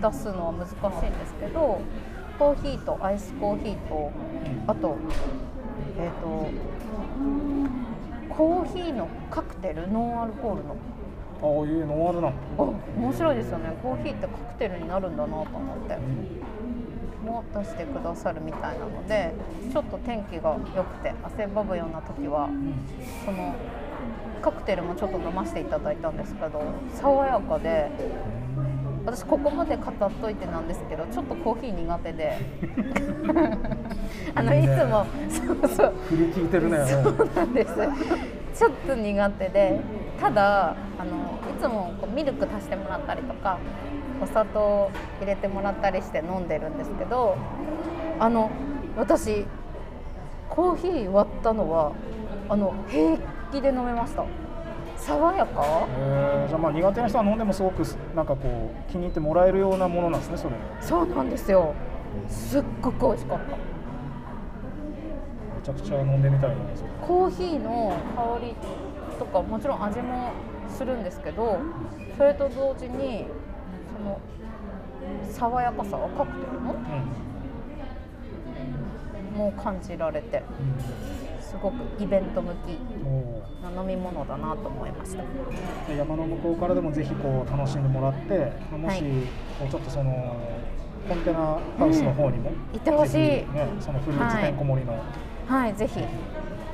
[0.00, 1.80] 出すのは難しいんですけど
[2.38, 4.10] コーヒーとアイスコーヒーと
[4.66, 4.96] あと
[5.98, 6.50] えっ、と
[8.34, 10.76] コーヒーのカクテルノンアルコールの。
[11.42, 12.32] ああいうノンアルなの。
[12.58, 12.62] あ
[12.98, 13.76] 面白いですよね。
[13.82, 15.98] コーヒーってカクテルになるんだなと思って。
[17.22, 19.32] も出してくださるみたいなので
[19.72, 22.50] ちょっと天気が良くて汗ばむような時は
[23.24, 23.54] その
[24.42, 26.62] カクテルもちょっと飲ませていただいたんですけど
[26.94, 27.90] 爽やかで
[29.04, 32.38] 私ここまで語っといてなんですけどちょっとコーヒー苦手で。
[34.34, 35.92] あのいつもそうそう。
[36.08, 36.84] 振り聞いてるね。
[36.86, 37.74] そうなんです。
[38.54, 39.80] ちょっと苦手で。
[40.20, 41.16] ただあの
[41.50, 43.58] いつもこうミルク足してもらったりとか
[44.22, 44.88] お砂糖
[45.20, 47.36] 入れてもらったりして飲んでるんですけど
[48.20, 48.50] あの
[48.96, 49.44] 私
[50.48, 51.90] コーヒー割ったのは
[52.48, 53.18] あの平
[53.50, 54.24] 気で飲めました
[55.06, 55.86] 爽やか？
[55.98, 57.82] えーじゃあまあ苦手な人は飲んでもすごく
[58.14, 60.50] なんかこう気に入ってもらえるようなものなんですねそれ。
[60.50, 61.74] めそうなんですよ。
[62.28, 63.56] すっごく美味しかった。
[65.62, 66.56] ちゃくちゃ飲んでみたいな
[67.06, 68.56] コーヒーの香り
[69.16, 70.32] とかもちろん味も
[70.68, 71.60] するんですけど
[72.16, 73.26] それと同時に
[73.96, 74.20] その
[75.30, 76.74] 爽やかさがカクテルの
[79.36, 80.42] も感じられて
[81.52, 85.22] すごくイベント向きうんおな飲み物だなと思いました。
[85.94, 89.12] 山の向こうからでもぜひこう楽しんでもらってまあもし、はい
[89.60, 90.36] こうちょっとその
[91.08, 91.38] コンテナ
[91.78, 93.18] ハウスの方にも、行ってほしい。
[93.18, 93.46] ね、
[93.80, 94.98] そのフルーツてんこ盛りの
[95.46, 96.00] はいぜひ。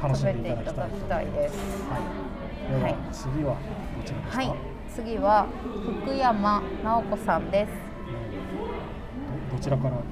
[0.00, 1.58] 楽しんでいただきたいです。
[1.90, 2.94] はい、では、はい。
[3.10, 3.56] 次は
[3.96, 4.54] どちらですか、はい。
[4.94, 5.46] 次は
[6.04, 7.72] 福山直子さんです。
[9.50, 10.02] どどちらから、は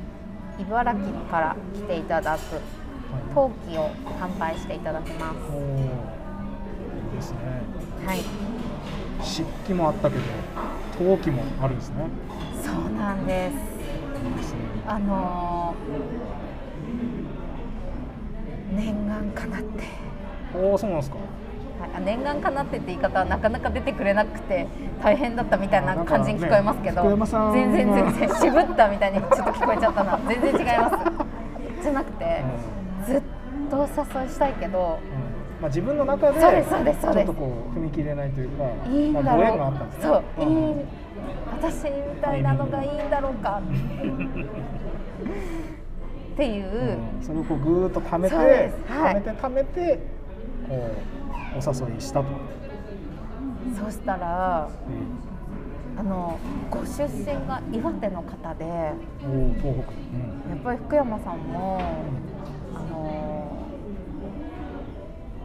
[0.59, 2.61] 茨城から来ていただくい、
[3.35, 3.91] 陶器を
[4.21, 5.37] 販売していただきます。
[5.37, 5.59] い
[7.13, 7.39] いですね。
[8.07, 8.21] はい。
[9.23, 10.23] 漆器もあったけど
[10.99, 12.09] 陶器もあるんですね。
[12.63, 13.55] そうなんです。
[14.27, 14.61] いいですね。
[14.87, 16.37] あのー
[18.77, 19.85] 念願かなって、
[20.55, 21.17] おおそうなんですか。
[21.17, 24.67] はい、あ念願かなってって言い方はなかなか出てくれなくて
[25.03, 27.11] 大変だったみたいな感じに聞こえますけど、ね
[27.53, 28.13] 全然は。
[28.13, 30.19] 全然渋ったみたいにちょっと聞こえちゃったな。
[30.29, 30.97] 全然違います。
[31.83, 32.45] じゃなくて
[33.07, 33.23] ずっ
[33.71, 35.61] とお誘いしたいけどうん。
[35.61, 40.01] まあ、自分の中でちょっとこう踏み切れないというかいいんだろったんですね。
[40.01, 40.49] うそう、ん。
[40.49, 40.85] いい
[41.51, 41.91] 私み
[42.21, 43.63] たいなのがいいんだろうか。
[46.35, 47.23] っていう、うん。
[47.23, 48.73] それをこうぐーっと貯めて、はい。
[48.89, 49.99] 貯めて貯めて
[50.69, 52.27] こうお誘いしたと、
[53.83, 55.99] そしたらうん。
[55.99, 56.39] あの
[56.71, 59.93] ご出身が岩手の方で東北、
[60.53, 60.59] うん。
[60.59, 61.81] っぱり福山さんも
[62.75, 63.67] あの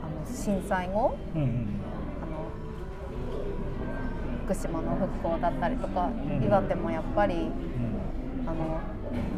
[0.02, 1.68] あの震災後うんうん。
[2.22, 2.50] あの
[4.46, 8.50] 福島の復興だったりとか、ん岩手もやっぱりうん。
[8.50, 8.80] あの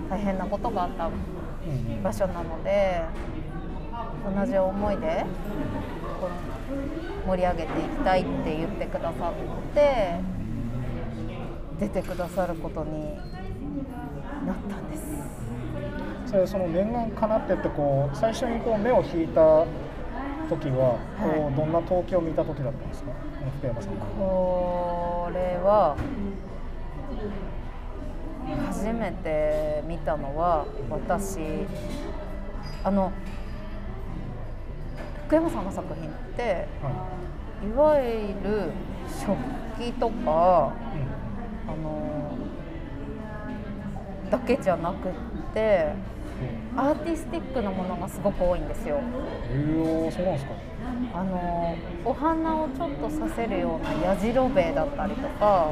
[0.10, 1.14] 大変なことがあったうん
[1.95, 2.04] うん。
[2.04, 3.01] 場所なので
[4.36, 5.26] 同じ思いで
[7.28, 10.16] 盛り上げていきたいって言ってくださって
[11.80, 13.16] 出てくださることに
[14.45, 15.04] なったんです。
[16.26, 19.66] それその念願かなってってこう最初にこう目を引いた
[20.58, 21.56] 時ははい。
[21.56, 23.12] どんな陶器を見た時だったんですか？
[23.60, 25.95] 福山さんがこれは
[28.68, 31.39] 初めて見たのは私
[32.84, 33.12] あの
[35.28, 36.89] 福山さんの作品っては
[37.66, 37.72] い。
[37.78, 38.72] わゆる
[39.08, 39.38] 食
[39.80, 42.38] 器とかい、あの
[44.30, 45.12] だけじゃなくっ
[45.54, 46.12] てうん
[46.75, 48.99] アーティスティックなものがすごく多いんですよ。
[49.51, 50.51] えー、そうなんですか
[51.13, 51.75] あの
[52.05, 55.69] お花をちょっとさせるようなやじろべえだったりとか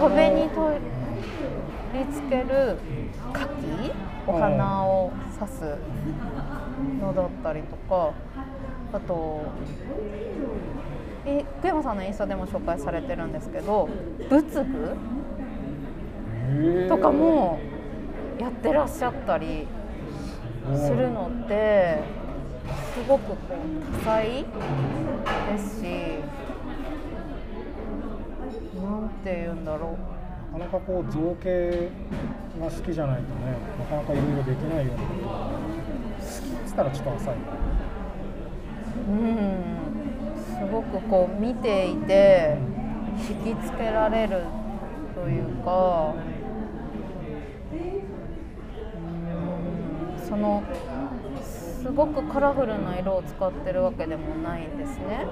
[0.00, 0.76] 壁に取
[1.94, 2.78] り付ける
[3.32, 3.50] 花器
[4.26, 5.62] お花を刺す
[7.00, 8.12] のだったりとか
[8.92, 9.42] あと
[11.24, 13.88] え福山さんのインスタでも紹介されてるんですけど
[14.28, 14.96] 仏具
[16.48, 17.58] えーとかも
[18.38, 19.66] やってらっしゃったり
[20.74, 21.98] するのって
[22.94, 25.84] すごくこう多彩ですし
[28.82, 29.96] なんて言うんだろ
[30.54, 30.58] う。
[30.58, 31.90] なかなかこう造形
[32.58, 33.28] が好きじゃないとね
[33.78, 35.02] なかなかいろいろできないような。
[35.02, 36.28] ことが好きっ
[36.66, 37.34] つったらちょっと浅い。
[39.08, 39.76] うん。
[40.56, 42.56] すごくこう見ていて
[43.44, 44.44] 引きつけられる
[45.14, 46.14] というか
[48.94, 50.62] うんその
[51.40, 55.24] すごくカラフルな色を使ってるわけでもないんですね。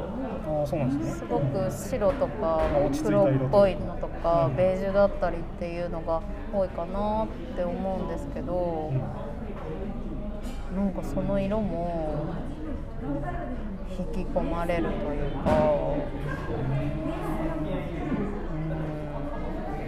[0.47, 1.19] ああそうなんですね。
[1.19, 2.61] すごく白とか
[3.05, 6.23] 黒っぽいのとかうんベージュだったりっていうのが
[6.53, 10.77] 多いかなって思うんですけどうん。
[10.77, 12.35] なんかその色も
[13.99, 15.51] 引き込まれるというか。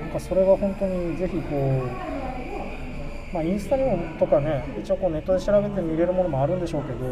[0.00, 2.15] なんかそれは本当にぜひこう
[3.36, 7.04] まあ、インスタにもとかね一応こうネットで調べて見れるものもあるんでしょうけど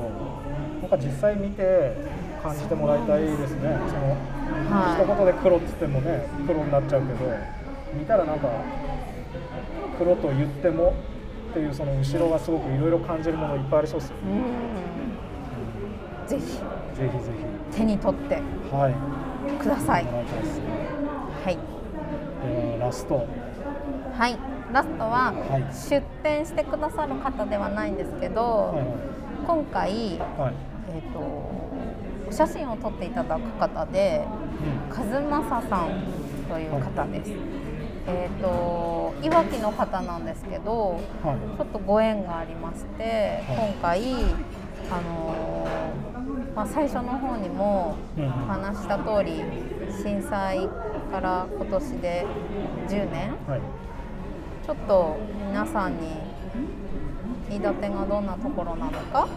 [0.81, 1.93] なんか実際見て
[2.43, 3.79] 感じてもらいたいですね。
[3.89, 4.17] その、
[4.71, 5.03] はい。
[5.03, 7.19] 一言で黒っつってもね黒になっちゃうけど
[7.93, 8.49] 見たらなんか
[9.99, 10.95] 黒と言っても
[11.51, 14.29] っていうその後ろがすごくいろいろ感じるものいっぱいありそうですよう
[16.25, 16.27] ん。
[16.27, 16.45] ぜひ。
[16.45, 16.57] ぜひ
[17.01, 17.11] ぜ
[17.71, 18.37] 手に取って。
[18.37, 18.43] ひ
[18.75, 18.95] はい。
[19.61, 20.05] ください。
[20.05, 20.11] は
[21.51, 21.55] い。
[21.55, 21.59] で
[22.81, 23.27] はラスト。
[24.17, 25.63] はいラストははい。
[25.73, 29.15] 出店してくださる方ではないんですけど、はい
[29.47, 34.25] 今回、えー、とお写真を撮っていただく方で
[34.89, 35.91] 和正さん
[36.49, 37.31] という方です。
[38.07, 41.39] えー、といわきの方なんですけどうんはい。
[41.59, 43.73] ちょっとご縁がありましてはい。
[43.73, 44.03] 今回、
[44.91, 48.27] あのーまあ、最初の方にもうん。
[48.27, 49.43] お話しした通り
[50.03, 50.69] 震災
[51.13, 52.27] から今年で
[52.89, 53.84] 10年はい
[54.65, 56.09] ちょっと皆さんに
[57.51, 59.29] 飯舘がどんなところなのか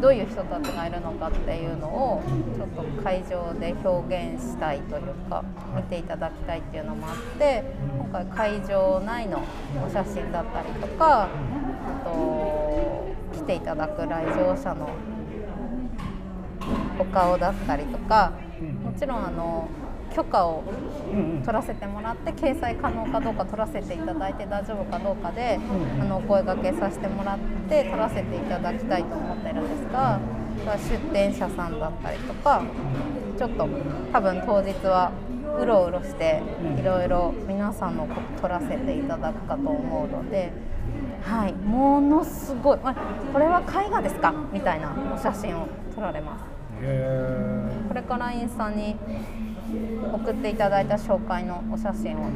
[0.00, 2.22] どういう人たちがいるのかっていうのを
[2.56, 5.44] ちょっと会場で表現したいというか
[5.76, 7.62] 見ていただきたいっていうのもあって
[7.96, 9.44] 今回会場内の
[9.86, 11.28] お写真だったりとかあ
[12.04, 14.90] と来ていただく来場者の
[16.98, 18.32] お顔だったりとか
[18.82, 19.68] もちろんあの
[20.14, 20.64] 許可を
[21.44, 25.58] 取らせてもらって掲載可能かどうか取らせていただいて大丈夫かどうかで、
[25.96, 27.38] うんあのお声掛けさせてもらっ
[27.68, 30.20] て取らせていただきたいと思ってるんですが
[30.90, 32.62] 出店者さんだったりとか
[33.38, 33.68] ちょっと
[34.12, 35.12] 多分当日は
[35.60, 40.52] うろうろしてうんいろいろ皆さんのこと取らせていただくかと思うので。
[41.20, 44.32] はい、ものすごい、まこれは絵画ですか？
[44.52, 46.44] みたいなお写真を撮られます。
[46.80, 48.96] へこれからインスタに
[50.12, 52.30] 送っていただいた紹介のお写真を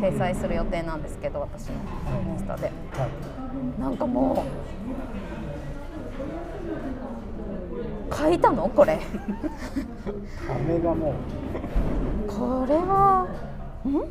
[0.00, 2.70] 掲載する予定なんですけど私のインスタで。
[2.92, 3.10] ーはい
[3.80, 4.44] なんかも
[8.10, 8.68] う書いたの？
[8.68, 9.00] これ。
[10.48, 11.14] 飴がもう。
[12.28, 13.26] これは
[13.84, 13.98] ん？
[13.98, 14.04] っ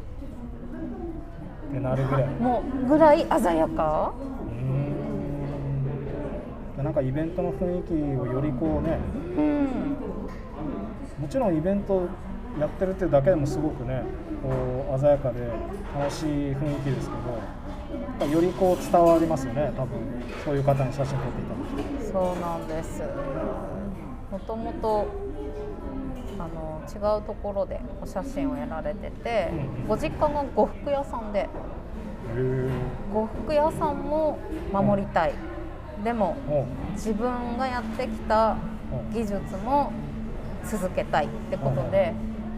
[1.72, 2.28] てなるぐらい。
[2.28, 4.14] もうぐらい鮮やか？
[6.78, 6.84] うん。
[6.84, 9.00] なんかイベントの雰囲気をよりこうね。
[9.38, 9.68] うん。
[11.22, 12.08] もちろんイベント
[12.60, 14.03] やってるっていうだけでもすごくね
[14.41, 15.39] こう鮮やかで
[15.97, 17.10] 楽しい雰囲気です
[18.20, 19.99] けどよりこう伝わりますよね多分。
[20.43, 23.01] そういう方に写真撮っていただくそうなんです。
[24.32, 25.08] もともと
[26.38, 29.51] あの違うところでお写真をやられてて
[29.82, 31.47] うんご実家が呉服屋さんで
[33.14, 34.38] 呉服屋さんも
[34.72, 35.34] 守りたい。
[36.03, 38.58] でもおう自分がやってきた
[39.14, 39.34] 技術
[39.64, 39.91] も
[40.66, 42.14] 続けたいってことで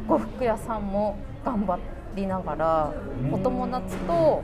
[0.07, 1.77] 呉服屋さんも頑張
[2.15, 2.93] りながら
[3.23, 3.33] うん。
[3.33, 4.43] お友達と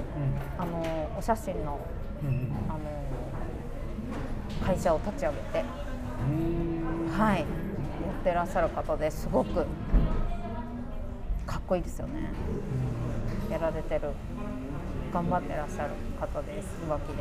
[0.57, 1.79] あのお写真の
[2.23, 2.29] うん。
[2.29, 2.79] うんあの
[4.65, 5.65] 会社を立ち上げて
[6.29, 7.11] うん。
[7.11, 7.39] はい。
[7.39, 9.27] やってらっしゃる方です。
[9.31, 9.65] ごく
[11.45, 12.31] かっこいいですよね。
[13.51, 14.11] やられてる。
[15.13, 16.79] 頑張ってらっしゃる方です。
[16.85, 17.15] いわきで。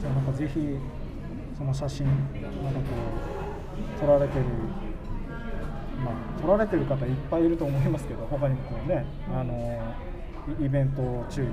[0.00, 0.76] じゃあなんかぜひ
[1.56, 2.86] その写真なんかこ
[3.96, 4.44] う撮られてる
[6.52, 9.80] られてる方いっぱいいると思いますけど他にもこうねあの
[10.60, 11.48] イイベント中に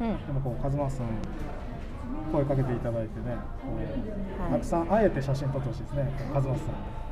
[0.00, 0.26] うん。
[0.26, 1.06] でもこう和正さん
[2.32, 4.52] 声かけていただいてねはい。
[4.52, 6.58] たくさんあえて写真撮ってほしいですね和正さん。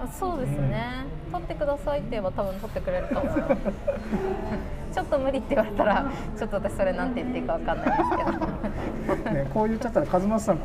[0.00, 9.32] あそうですね、撮ってくださいって言えば多分撮ってくれると思いますちょっと無理って言われたらちょっと私それなんて言っていいかわかんないですけど。
[9.32, 10.62] ね、こう言っちゃったら和正さんち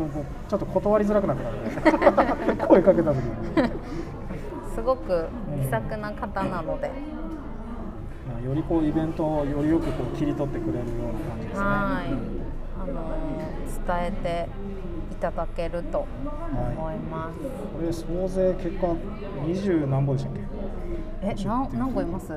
[0.54, 1.44] ょっと断りづらくなった
[2.54, 2.56] ね。
[2.66, 3.24] 声かけた時に、
[3.56, 3.72] す
[4.86, 5.28] ごく
[5.64, 6.90] 気さくな方なので、
[8.30, 11.66] まあよりこうイベントをよりよくこう切り取ってくれるような感じですね。
[11.66, 12.14] はい。
[12.78, 12.94] あの
[13.88, 14.50] 伝えて
[15.14, 16.06] いただけると
[16.52, 18.96] 思います、これ総勢結果
[19.46, 20.42] 二十何本でしたっけ？
[21.22, 22.28] えな何個います？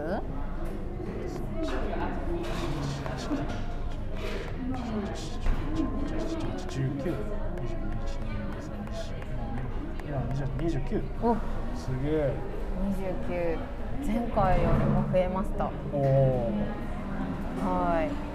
[6.68, 7.12] 十九、
[10.06, 10.12] 今
[10.60, 11.02] 二十九。
[11.22, 11.36] お
[11.88, 12.32] すげえ。
[13.30, 13.58] 29
[14.06, 16.52] 前回よりも増えましたおお。
[17.64, 18.28] はい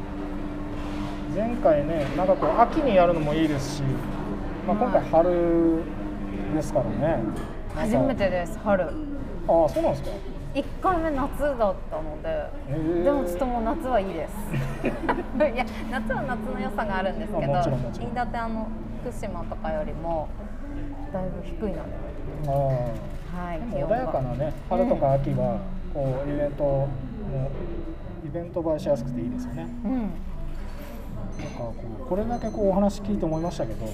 [1.36, 3.84] 前回ね、なんかこう秋にやるのもいいですし、
[4.68, 5.84] まあ今回春
[6.54, 6.98] ですからね。
[7.00, 7.42] なんか
[7.76, 8.16] 初め。
[8.16, 8.92] てです春ああ、
[9.70, 10.10] そうなんですか。
[10.54, 14.34] 1回目夏だったので、へーでもちょっともう夏はいいです
[14.86, 18.68] いや夏は夏の良さがあるんですけどあもちろんもちろん飯舘あの
[19.02, 20.28] 福島とかよりも
[21.12, 21.80] だいぶ低いので、
[22.48, 23.23] ああ。
[23.34, 25.60] はい、でも穏やかなね、春とか秋は、
[25.94, 26.90] こうイベントも
[28.26, 29.68] イベント映えしやすくていいですよね。
[29.86, 29.92] うん。
[29.92, 33.86] なんかこうこれだけこうお話聞いて思いましたけど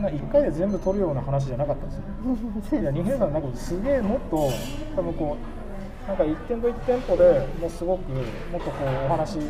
[0.00, 2.80] な1回で全部取るような話じゃなかったですよ。
[2.80, 4.48] いや二平さんなんかすげえもっと
[4.96, 5.36] 多分こ
[6.06, 8.18] うなんか1店舗1店舗でもうすごくも
[8.58, 9.40] っとこうお話で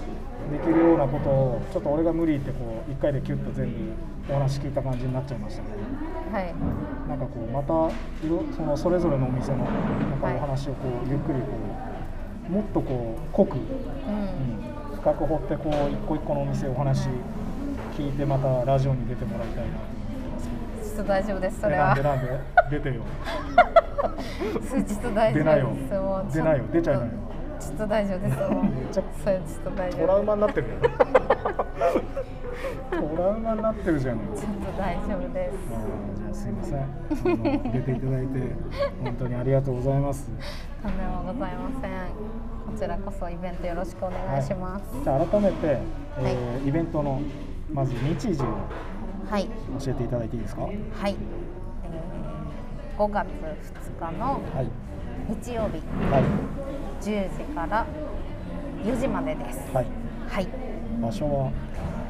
[0.65, 5.77] きるようなことをちょっと俺が無理ってこう1回でキュッと全部お話聞いた感じになっちゃいましたけど
[6.33, 6.55] はい。
[7.09, 7.73] なんかこうまた
[8.25, 9.67] いろそのそれぞれのお店のなん
[10.21, 11.47] かはいお話をこうゆっくりこ
[12.49, 13.63] うもっとこう濃く、うん。
[13.63, 13.67] う
[14.95, 17.09] ん、深く掘ってこう一個一個のお店お話
[17.97, 19.71] 聞いてまたラジオに出てもらいたいな。
[19.71, 21.87] と思ってますちょっと大丈夫ですそえれは。
[21.89, 22.41] なんでなんで？
[22.71, 23.03] 出てよ。
[24.69, 25.75] 数日と大丈夫出なよ。
[25.75, 26.65] ですもう出なよ。
[26.73, 27.11] 出ちゃいなよ。
[27.61, 28.37] ちょっと大丈夫です。
[28.37, 28.41] めっ
[28.91, 30.75] ちゃそれちょっと大丈トラ夫ウマになってるよ。
[30.99, 31.00] ト
[33.21, 35.57] ラウマになってるじゃんちょっと大丈夫です
[36.17, 38.39] じゃあすいません出ていただいて
[39.03, 40.31] 本当にありがとうございます
[40.83, 45.79] とんでもございませんこちらこそイベントよろしくお願いしますはい、じゃあ改めて、
[46.19, 47.21] えーイベントの
[47.73, 48.47] まず日時を
[49.31, 49.47] はい
[49.85, 50.63] 教えていただいていいですか？
[50.63, 50.77] はい。
[50.93, 51.17] はい、
[51.85, 54.69] えー、5月2日のはい。
[55.29, 55.79] 日曜日
[56.11, 57.05] はい。
[57.05, 57.87] 10時から
[58.85, 59.87] 4時までですはい。
[60.29, 60.49] はい
[61.01, 61.51] 場所は？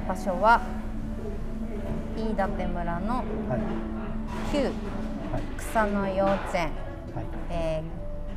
[0.08, 0.60] 場所は
[2.20, 3.24] 飯舘村のはい。
[4.52, 4.72] 旧はい。
[5.56, 6.64] 草の幼稚園、
[7.14, 7.24] はい。
[7.50, 7.82] え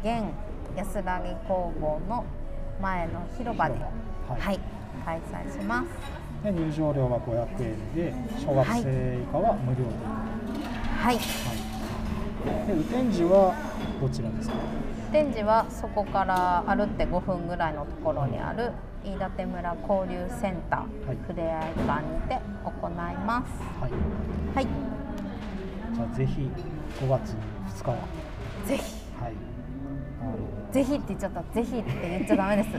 [0.04, 0.34] ー、現
[0.78, 2.24] 安らぎ工房の
[2.82, 3.92] 前の広場で、広
[4.28, 4.60] 場ははいい
[5.06, 5.88] 開催します
[6.44, 9.84] で入場料は500円で小学生以下は無料で。
[10.98, 12.68] はいはい。
[12.68, 13.54] で雨天時は
[14.02, 14.56] どちらですか？
[15.12, 18.72] 展示はそこから歩って5分ぐらいのところにある
[19.04, 22.92] 飯舘村交流センター、はいふれあい館にて行い
[23.26, 23.50] ます
[23.82, 23.92] はい。
[24.56, 24.68] はい
[25.96, 26.50] じゃあぜひ
[27.02, 27.36] 5月
[27.82, 27.98] 2日は。
[28.66, 28.84] ぜひ
[29.22, 29.34] はい。
[30.74, 32.70] ぜひって言っちゃったぜひって言っちゃダメです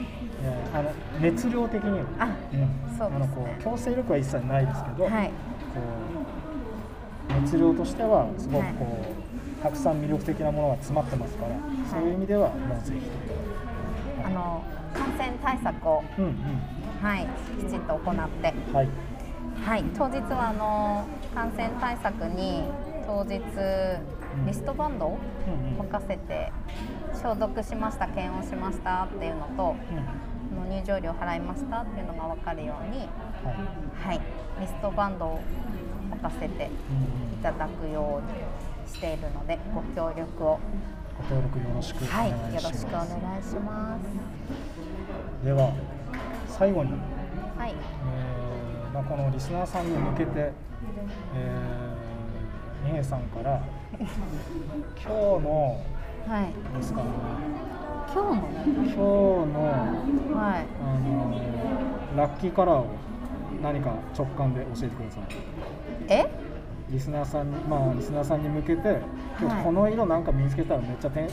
[0.75, 2.05] あの熱量的には。
[2.19, 2.99] あうん。
[2.99, 5.05] そうねあのこう強制力は一切ないですけど。
[5.05, 5.33] はいこ
[5.81, 6.35] う
[7.41, 8.87] 熱量としてはすごくこ
[9.59, 11.57] う、たくさん魅力的なものが詰まってますから、
[11.91, 13.54] そういう意味ではもうぜひと、
[14.25, 14.63] あの
[14.95, 16.33] 感染対策を、うんうん。
[17.03, 17.27] はい、
[17.59, 18.55] きちんと行って。
[18.73, 18.89] はい。
[19.65, 22.65] はい、当日はあの感染対策に
[23.07, 23.41] 当日
[24.47, 25.19] リストバンドを
[25.79, 26.53] 任せて
[27.13, 33.09] 消毒しました検温しましたっていうのとうん入場料払いましたっていうのが分かるように、はい。
[34.07, 34.21] はい、
[34.61, 35.41] リストバンドを
[36.11, 40.61] 任せていただくようにしているのでご協力を、
[41.17, 43.07] ご登録よろしくおはい、よ願いします、ろしくお願
[43.39, 45.45] いします。
[45.45, 45.73] では
[46.49, 46.93] 最後に、
[47.57, 53.61] はい、えーまあ、このリスナーさんに向けて、えー、二平さんから
[53.99, 54.05] 今
[54.97, 55.09] 日
[55.45, 55.81] の
[56.27, 57.09] はい、ですかね。
[58.15, 58.49] 今日の？
[58.85, 59.61] 今日の
[60.37, 62.87] はい、あのラッキーカラーを
[63.63, 65.25] 何か直感で教えてください。
[66.09, 66.27] え？
[66.91, 69.01] リスナーさんにまあリスナーさんに向けて
[69.41, 69.59] 今はい。
[69.59, 71.29] 日この色なんか見つけたらめっちゃてん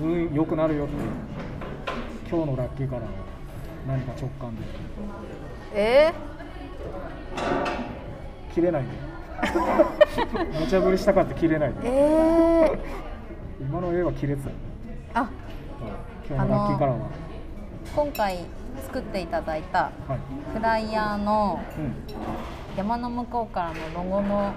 [0.00, 0.94] 運良くなるよって
[2.30, 3.08] 今日のラッキーカラーを
[3.86, 4.62] 何か直感で。
[5.74, 6.12] え
[8.54, 8.88] 切れないで
[10.60, 14.48] 無茶ぶりしたかって切れないでえー、今の絵は切れてた。
[14.50, 14.56] よ
[15.14, 15.28] あ。
[16.28, 17.06] 今日のラッキーカラーは、
[17.94, 18.38] 今回
[18.82, 20.18] 作っていただいたはい。
[20.58, 21.60] フライヤーの
[22.76, 24.52] 山の向こうからのロゴの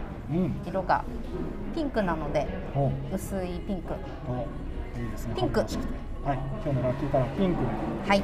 [0.66, 1.04] 色が
[1.74, 3.94] ピンクなのでお薄いピンク。
[4.28, 5.36] おいいですね。
[5.36, 5.60] ピンク。
[5.60, 5.70] はい。
[6.64, 7.62] 今日のラッキーカラーピンク。
[7.62, 8.24] ではい。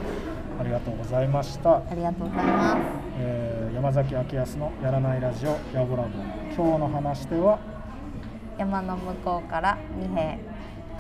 [0.59, 1.77] ありがとうございました。
[1.77, 2.77] ありがとうございます。
[3.19, 6.09] えー山崎明康のやらないラジオやぼらぼ
[6.55, 7.59] 今日の話では
[8.57, 10.37] 山の向こうから二平。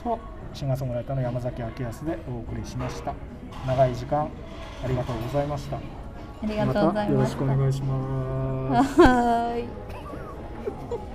[0.03, 0.19] と
[0.53, 3.13] シンガーソングライターの山崎明康でお送りしました。
[3.65, 4.29] 長い時間
[4.83, 5.77] ありがとうございました。
[5.77, 5.79] あ
[6.43, 7.09] りがとうございました。
[7.09, 9.01] たよろしくお願いします
[10.65, 11.14] Ha ha ha.